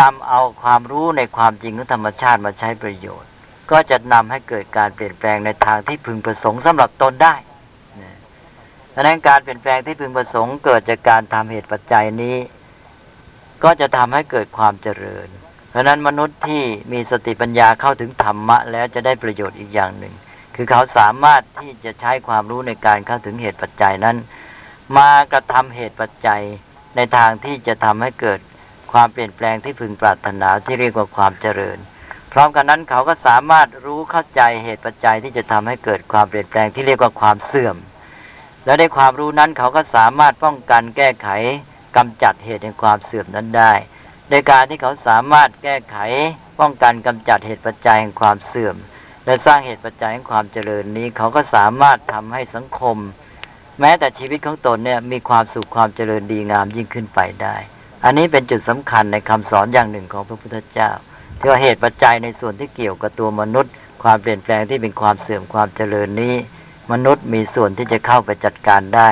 [0.00, 3.30] นำเอาความรู้ในความจริงของธรรมชาติมาใช้ประโยชน์
[3.70, 7.34] ก็จะนำให้เกิดการเปลี่ยนแปลงในทางที่พึงประสงค์สำหรับตนได้
[9.00, 12.36] ดังนั้นการเปลี่ยนแปลงที่พึงประสงค์เกิดจากการทำเหตุปัจจัยนี้
[13.64, 15.28] ก็จะทำให้เกิดความเจริญ
[15.70, 20.14] เพราะนั้นมนุษย์ที่มีสติปัญญาเข้าถึงธรรมะ แล้วจะได้ประโยชน์อีกอย่างหนึ่ง
[20.54, 24.16] คือเขาสามารถที่จะใช้ความรู้ในการเข้าถึงเหตุปัจจัยนั้น
[24.96, 26.42] มากระทำเหตุปัจจัย
[26.96, 28.40] ในทางที่จะทำให้เกิด
[28.92, 31.78] ความเปลี่ยนแปลงที่พึงปรารถนาที่เรียกว่าความเจริญ
[32.32, 37.76] พร้อมกันนั้นเขาก็สามารถรู้เข้าใจเหตุปัจจัยที่จะทำให้เกิดความเปลี่ยนแปลงที่เรียกว่าความเสื่อม
[38.68, 41.28] และในความรู้นั้นเขาก็สามารถป้องกันแก้ไข
[41.96, 43.72] กำจัดเหตุแห่งความเสื่อมนั้นได้
[44.28, 45.96] โดยการที่เขาสามารถแก้ไข
[46.60, 48.76] ป้องกันกำจัดเหตุปัจจัยแห่งความเสื่อม
[49.24, 52.96] และสร้างเหตุปัจจัยแห่งความเจริญนี้ เขาก็สามารถทำให้สังคม
[53.80, 57.56] แม้แต่ชีวิตของตนเนี่ยมีความสุขความเจริญดีงามยิ่งขึ้นไปได้
[58.04, 60.90] อันนี้เป็นจุดสำคัญในคำสอนอย่างหนึ่งของพระพุทธเจ้า
[61.38, 66.34] ที่ว่าเหตุปัจจัยในส่วนที่เกี่ยวกับตัวมนุษย์ ความเปลี่ยนแปลงที่เป็นความเสื่อมความเจริญนี้
[66.92, 69.10] มนุษย์มีส่วนที่จะเข้าไปจัดการได้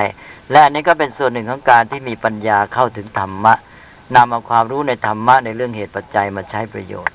[0.51, 3.55] และอันนี้ก็เป็นส่วนหนึ่งของการที่มีปัญญาเข้าถึงธรรมะ
[4.17, 7.15] นำเอาความรู้ในธรรมะในเรื่องเหตุปัจจัยมาใช้ประโยชน์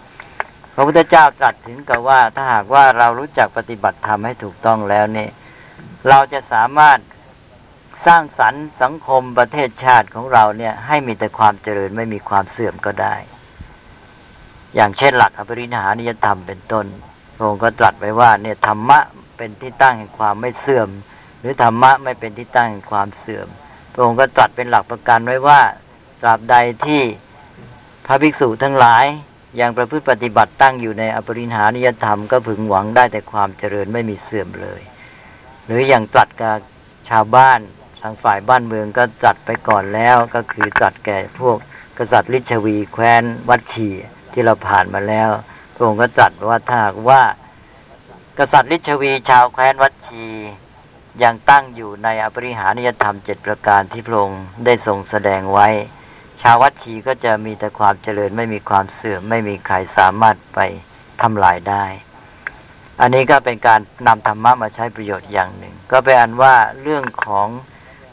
[0.76, 5.28] พระพุทธเจ้าตรัสถึงกับว่าถ้าหากว่าเรารู้จักปฏิบัติธรรมให้ถูกต้องแล้วนี่
[6.10, 7.00] เราจะสามารถ
[8.06, 13.16] สร้างสรรค์สังคมประเทศชาติของเราเนี่ยให้มีแต่ความเจริญไม่มีความเสื่อมก็ได้
[14.76, 16.86] อย่างเช่นหลักอภิริหานิยธรรมเป็นต้น
[17.36, 19.00] พระองค์ก็ตรัสไว้ว่าเนี่ยธรรมะ
[19.42, 20.90] เป็นที่ตั้งแห่งความไม่เสื่อม
[21.40, 23.48] หรือธรรมะไม่เป็นที่ตั้งแห่งความเสื่อม
[23.94, 25.62] พระองค์ก็ตรัสเป็นหลักประกันไว้ว่า
[26.22, 27.02] ตราบใดที่
[28.06, 29.06] พระภิกษุทั้งหลาย
[29.60, 34.82] ยังประพฤติปฏิบัติตั้งอยู่ในอปริหานิยธรรมก็พึงหวังได้แต่ความเจริญไม่มีเสื่อมเลย
[35.66, 36.58] หรืออย่างตรัสกับ
[37.10, 37.60] ชาวบ้าน
[38.02, 41.58] ทางฝ่ายบ้านเมืองก็ตรัสไปก่อนแล้วก็คือตรัสแก่พวก
[41.98, 43.90] กษัตริย์ลิชวีแคว้นวัดชี
[44.34, 45.30] ที่เราผ่านมาแล้ว
[45.76, 46.80] พระองค์ก็ตรัสว่าถ้า
[47.10, 47.24] ว่า
[48.40, 50.26] กษัตริย์ลิชวีชาวแคว้นวัชี
[51.24, 55.68] ยังตั้งอยู่ในอปริหานิยธรรมเจ็ดประการที่พระองค์ได้ทรงแสดงไว้
[56.42, 60.60] ชาววัชีก็จะมีแต่ความเจริญไม่มีความเสื่อมไม่มีใครสามารถไป
[61.22, 61.86] ทำลายได้
[63.02, 67.48] อันนี้ก็เป็นการนำธรรมะมาใช้ประโยชน์อย่างหนึ่ง ก็เป็นอันว่าเรื่องของ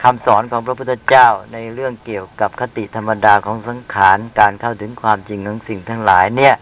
[0.03, 6.55] คำสอนของพระพุทธเจ้าในเรื่องเกี่ยวกับคติธรรมดาของสังขารการเข้าถึงความจริงของสิ่งทั้งหลายเนี่ย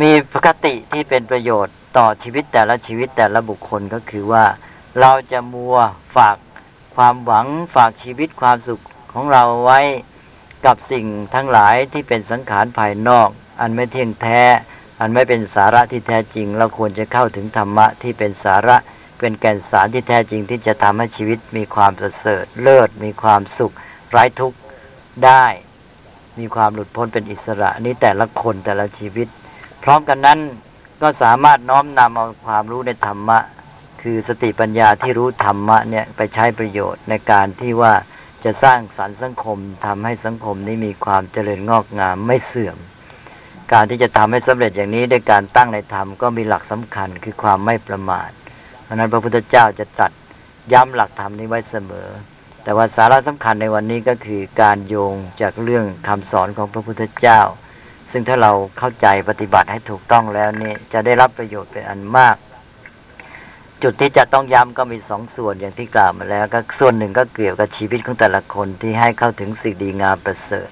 [0.00, 0.10] มี
[0.46, 4.44] คติที่เป็นประโยชน์ ต่อชีวิตแต่ละชีวิตแต่ละบุคคลก็คือว่า
[5.00, 5.76] เราจะมัว
[6.16, 6.36] ฝาก
[6.96, 8.82] ความหวังฝากชีวิตความสุข
[9.12, 9.80] ของเราไว้
[10.66, 13.28] กับสิ่งทั้งหลายที่เป็นสังขารภายนอก
[13.60, 14.42] อันไม่เที่ยงแท้
[15.00, 18.76] อันไม่เป็นสาระที่แท้จริง เราควรจะเข้าถึงธรรมะที่เป็นสาระ
[19.18, 23.74] เป็นแก่นสารที่แท้จริงที่จะทำให้ชีวิตมีความประเสริฐเลิศมีความสุข
[24.10, 24.58] ไร้ทุกข์
[25.24, 25.44] ได้
[26.38, 29.28] มีความหลุดพ้นเป็นอิสระนี้แต่ละคนแต่ละชีวิต
[29.82, 30.38] พร้อมกันนั้น
[31.02, 33.38] ก็สามารถน้อมนำเอาความรู้ในธรรมะ
[34.02, 37.94] คือสติปัญญาที่รู้ธรรมะเนี่ยไปใช้ประโยชน์ในการที่ว่า
[38.44, 42.78] จะสร้างสรรค์สังคมทำให้สังคมนี้มีความเจริญงอกงามไม่เสื่อม
[43.72, 48.30] การที่จะทำให้สำเร็จอย่างนี้ด้วยการตั้งในธรรมก็มีหลักสำคัญคือความไม่ประมาท
[48.82, 50.12] เพราะนั้นพระพุทธเจ้าจะตรัส
[50.72, 52.08] ย้ำหลักธรรมนี้ไว้เสมอ
[52.64, 57.40] แต่ว่าสาระสำคัญในวันนี้ก็คือการโยงจากเรื่องคำสอนของพระพุทธเจ้า
[58.12, 62.36] ซึ่งถ้าเราเข้าใจปฏิบัติให้ถูกต้องแล้วนี่จะได้รับประโยชน์เป็นอันมาก
[63.82, 70.68] จุดที่จะต้องย้ำก็มีสองส่วนอย่างที่กล่าวมาแล้ว ก็ส่วนหนึ่งก็เกี่ยวกับชีวิตของแต่ละคนที่ให้เข้าถึงสิ่งดีงามประเสริฐ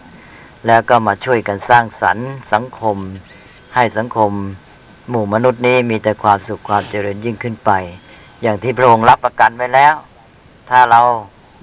[0.67, 2.97] แล้วก็มาช่วยกันสร้างสรรค์ สังคม
[3.75, 4.33] ให้สังคม
[5.11, 7.71] หมู่มนุษย์นี้มีแต่ความสุขความเจริญยิ่งขึ้นไป
[8.43, 9.95] อย่างที่พระองค์รับประกันไว้แล้ว
[10.71, 11.03] ถ้าเรา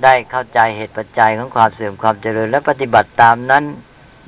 [0.03, 3.63] ได้เข้าใจเหตุปัจจัยของความเสื่อมความเจริญและปฏิบัติตามนั้น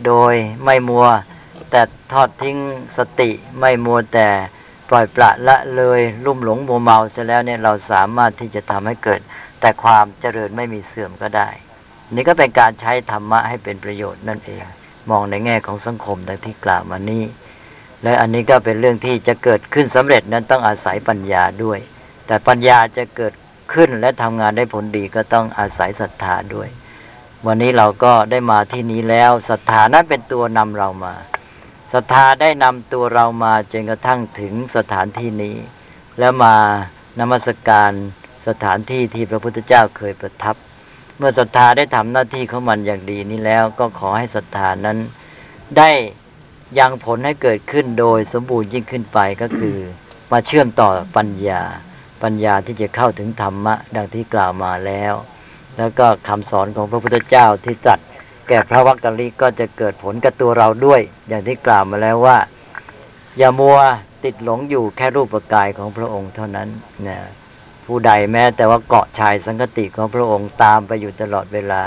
[0.06, 0.34] โดย
[0.66, 1.08] ไม่มัว
[1.72, 1.82] แต่
[2.12, 2.58] ทอดทิ้ง
[2.98, 3.30] สติ
[3.60, 4.30] ไม่มัวแต่
[4.90, 9.22] ปล่อยปละละเลยลุ่มหลงมัวเมาเสียแล้วเนี่ยเราสามารถที่จะทำให้เกิด
[9.60, 11.50] แต่ความเจริญไม่มีเสื่อมก็ได้
[12.16, 14.64] นี่ก็เป็นการใช้ธรรมะให้เป็นประโยชน์นั่นเอง
[15.10, 17.24] มองในแง่ของสังคมดังที่กล่าวมานี้
[18.04, 21.80] และอันนี้ก็เป็นเรื่องที่จะเกิดขึ้นสำเร็จนั้นต้องอาศัยปัญญาด้วย
[22.28, 23.34] แต่ปัญญาจะเกิด
[23.74, 26.70] ขึ้นและทำงานได้ผลดีก็ต้องอาศัยศรัทธาด้วย
[27.46, 31.14] วันนี้เราก็ได้มาที่นี้แล้วศรัทธานั้นเป็นตัวนำเรามา
[31.94, 35.56] ศรัทธาได้นำตัวเรามาจนกระทั่งถึงสถานที่นี้
[36.20, 36.56] แล้วมา
[37.20, 37.92] นมัสการ
[38.48, 40.56] สถานที่ที่พระพุทธเจ้าเคยประทับ
[41.18, 44.98] เมื่อศรัทธาได้ทำหน้าที่ของมันอย่างดีนี้แล้วก็ขอให้ศรัทธานั้น
[45.78, 45.92] ได้
[46.80, 49.78] ยังผลให้เกิดขึ้นโดยสมบูรณ์ยิ่งขึ้นไปก็คือ
[50.32, 51.62] มาเชื่อมต่อปัญญา
[52.24, 55.14] ปัญญาที่จะเข้าถึงธรรมะ ดังที่กล่าวมาแล้ว
[55.78, 58.00] แล้วก็คำสอนของพระพุทธเจ้าที่ตรัส
[58.50, 62.38] แก่พระวักกะลิก็จะเกิดผลกับตัวเราด้วย อย่างที่กล่าวมาแล้วว่า
[63.38, 63.78] อย่ามัว
[64.24, 66.70] ติดหลงอยู่แค่รูปกายของพระองค์เท่านั้น
[67.08, 67.20] นะ
[67.86, 71.84] ผู้ใดแม้แต่ว่าเกาะชายสังกติของพระองค์ตามไปอยู่ตลอดเวลา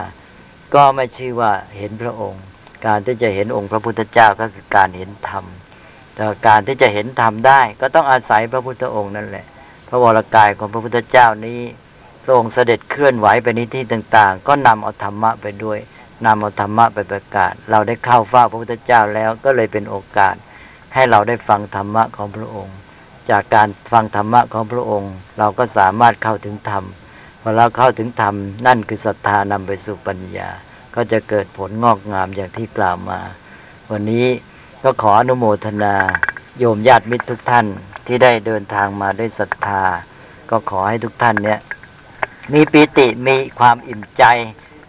[0.75, 2.43] ก็ไม่ชื่อว่าเห็นพระองค์
[2.87, 5.45] การที่จะเห็นองค์พระพุทธเจ้าก็คือการเห็นธรรม
[6.15, 9.47] แต่การที่จะเห็นธรรมได้ ก็ต้องอาศัยพระพุทธองค์นั่นแหละ
[9.89, 11.61] พระวรากายของพระพุทธเจ้านี้
[12.25, 15.79] พระองค์เสด็จเคลื่อนไหวไปในที่ต่าง ๆ ก็นำเอาธรรมะไปด้วย
[16.27, 20.35] นำเอาธรรมะไปประกาศ เราได้เข้าเฝ้าพระพุทธเจ้าแล้วก็เลยเป็นโอกาส
[20.95, 22.77] ให้เราได้ฟังธรรมะของพระองค์
[23.31, 26.85] จากการฟังธรรมะของพระองค์ เราก็สามารถเข้าถึงธรรม
[27.41, 28.35] พอเราเข้าถึงธรรม
[28.67, 30.49] นั่นคือศรัทธานำไปสู่ปัญญา
[30.95, 33.21] ก็จะเกิดผลงอกงามอย่างที่กล่าวมา
[33.91, 34.27] วันนี้
[34.83, 35.95] ก็ขออนุโมทนา
[36.59, 37.67] โยมญาติมิตรทุกท่าน
[38.07, 39.83] ที่ได้เดินทางมาด้วยศรัทธา
[40.51, 41.61] ก็ขอให้ทุกท่านเนี่ย
[42.53, 44.25] มีปิติมีความอิ่มใจ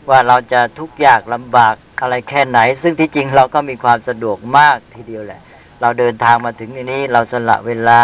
[0.09, 5.41] ว่าเราจะทุกข์ยากลำบากอะไรแค่ไหน ซึ่งที่จริงเราก็มีความสะดวกมากทีเดียวแหละ
[5.81, 8.01] เราเดินทางมาถึงในนี้ เราสละเวลา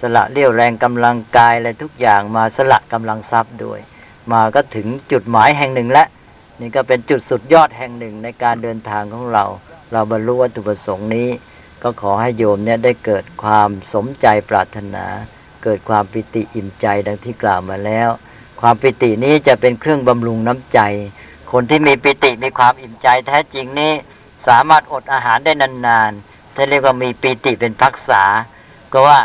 [0.00, 3.80] สละเรี่ยวแรงกำลังกายอะไรทุกอย่างมาสละกำลังทรัพย์ด้วย
[4.32, 6.08] มาก็ถึงจุดหมายแห่งหนึ่งแล้ว
[6.60, 9.44] นี่ก็เป็นจุดสุดยอดแห่งหนึ่งในการเดินทางของเรา
[9.92, 11.28] เราบรรลุวัตถุประสงค์นี้
[11.82, 15.04] ก็ขอให้โยมเนี่ยได้เกิดความสมใจปรารถนา
[15.64, 18.08] เกิดความปิติอิ่มใจดังที่กล่าวมาแล้ว
[18.60, 20.80] ความปิตินี้จะเป็นเครื่องบำรุงน้ำใจ
[21.52, 23.92] คนที่มีปิติมีความอิ่มใจแท้จริงนี้
[24.48, 28.22] สามารถอดอาหารได้นานๆถ้าเรียกว่ามีปิติเป็นพักษา
[28.92, 29.18] ก็ว่า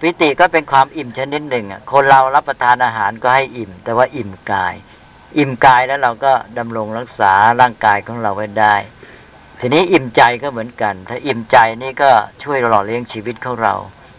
[0.00, 4.74] ปิติก็เป็นความอิ่มชนิดหนึ่งอะคนเรารับประทานอาหารก็ให้อิ่ม แต่ว่าอิ่มกาย
[5.38, 8.74] อิ่มกายแล้วเราก็ดำรงรักษาร่างกายของเราไว้ได้
[9.60, 12.10] ทีนี้อิ่มใจก็เหมือนกัน ถ้าอิ่มใจนี่ก็
[12.42, 13.74] ช่วยหล่อเลี้ยงชีวิตของเรา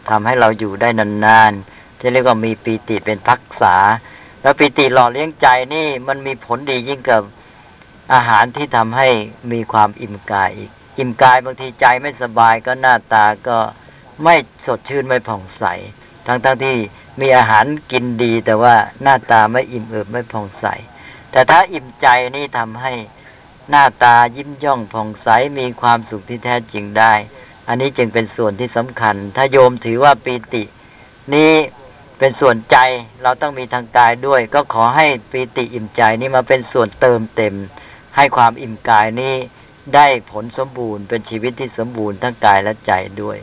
[0.10, 3.76] ทำให้เราอยู่ได้นานๆที่เรียกว่ามีปีติเป็นพักษา
[4.42, 7.22] แล้วปีติหล่อเลี้ยงใจนี่มันมีผลดียิ่งกับ
[8.14, 9.08] อาหารที่ทำให้
[9.52, 13.58] มีความอิ่มกายอีก อิ่มกายบางทีใจไม่สบายก็หน้าตาก็
[14.24, 14.36] ไม่
[14.66, 15.64] สดชื่นไม่ผ่องใส
[16.26, 16.76] ทั้งๆทที่
[17.22, 20.66] มีอาหารกินดี แต่ว่าหน้าตาไม่อิ่มเอิบไม่ผ่องใส
[21.32, 22.94] แต่ถ้าอิ่มใจนี่ทำให้
[23.70, 25.28] หน้าตายิ้มย่องผ่องใส
[25.60, 27.14] มีความสุขที่แท้จริงได้
[27.68, 30.64] อันนี้จึงเป็นส่วนที่สำคัญ ถ้าโยมถือว่าปีติ
[31.34, 31.52] นี้
[32.20, 32.78] เป็นส่วนใจ
[33.24, 37.56] เราต้องมีทางกายด้วย ก็ขอให้ปีติอิ่มใจนี้มาเป็นส่วนเติมเต็ม
[38.16, 39.34] ให้ความอิ่มกายนี้
[39.96, 43.38] ได้ผลสมบูรณ์ เป็นชีวิตที่สมบูรณ์ทั้งกายและใจด้วย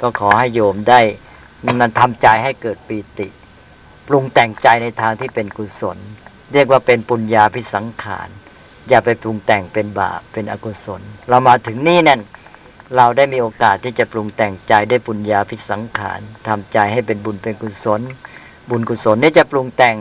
[0.00, 1.00] ก็ขอให้โยมได้
[1.80, 3.28] มันทำใจให้เกิดปีติ
[4.06, 5.98] ปรุงแต่งใจในทางที่เป็นกุศล
[6.52, 8.28] เรียกว่าเป็นปุญญาพิสังขาร
[8.88, 12.20] อย่าไปปรุงแต่งเป็นบาปเป็นอกุศล เรามาถึงนี่นั่น
[12.96, 18.00] เราได้มีโอกาสที่จะปรุงแต่งใจได้ปุญญาพิสังขารทำใจให้เป็นบุญเป็นกุศล
[18.70, 19.96] บุญกุศลนี่จะปรุงแต่ง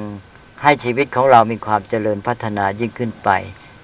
[0.63, 3.29] ให้ชีวิตของเรามีความเจริญพัฒนายิ่งขึ้นไป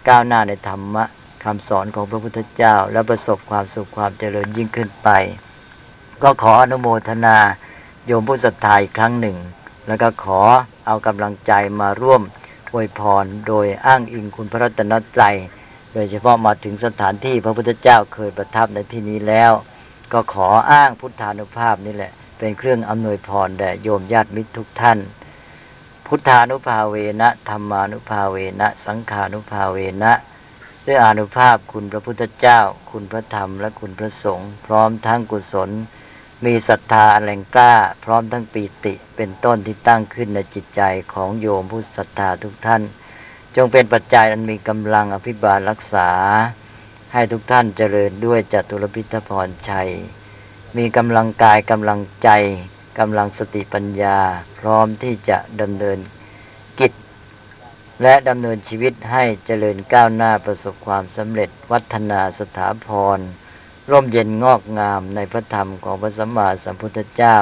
[0.07, 1.03] ก้าวหน้าในธรรมะ
[1.43, 5.09] คำสอนของพระพุทธเจ้า และประสบความสุขความเจริญยิ่งขึ้นไป
[6.23, 7.37] ก็ขออนุโมทนา
[8.05, 9.37] โยมผู้ศรัทธาอีกครั้งหนึ่ง
[9.87, 10.41] แล้วก็ขอ
[10.85, 11.51] เอากำลังใจ
[11.81, 12.21] มาร่วม
[12.73, 15.35] อวยพรโดยอ้างอิงคุณพระรัตนตรัย
[15.93, 19.51] โดยเฉพาะมาถึงสถานที่พระพุทธเจ้าเคยประทับในที่นี้แล้ว
[20.13, 24.99] ก็ขออ้างพุทธานุภาพนี่แหละ เป็นเครื่องอำนวยพรแด่โยมญาติมิตรทุกท่าน
[26.05, 30.13] พุทธานุภาเวนะธรรมานุภาเวนะ สังขานุภาเวนะ
[30.85, 32.59] ด้วยอนุภาพคุณพระพุทธเจ้า
[32.91, 35.69] คุณพระธรรมและคุณพระสงฆ์พร้อมทั้งกุศล
[36.45, 37.73] มีศรัทธาแรงกล้า
[38.03, 40.81] พร้อมทั้งปีติเป็นต้นที่ตั้งขึ้นในจิตใจ
[41.13, 42.81] ของโยมผู้ศรัทธาทุกท่าน
[43.59, 46.09] จงเป็นปัจจัยอันมีกำลังอภิบาลรักษา
[47.13, 49.91] ให้ทุกท่านเจริญด้วยจตุรพิทพรชัย
[50.77, 52.29] มีกำลังกายกำลังใจ
[52.99, 54.19] กำลังสติปัญญา
[54.59, 55.97] พร้อมที่จะดำเนิน
[56.79, 56.93] กิจ
[58.01, 62.87] และดำเนินชีวิตให้เจริญก้าวหน้าประสบความสำเร็จวัฒนาสถาพ
[63.17, 63.19] ร
[63.91, 67.37] ร่มเย็นงอกงามในพระธรรมของพระสัมมาสัมพุทธเจ้า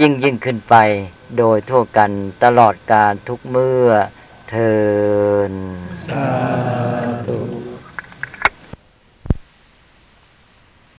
[0.00, 0.74] ยิ่งยิ่งขึ้นไป
[1.38, 2.10] โดยทั่วกัน
[2.44, 3.90] ตลอดการทุกเมื่อ
[4.50, 4.74] เทิ
[5.50, 5.52] น
[6.06, 6.28] สา
[7.26, 7.38] ธุ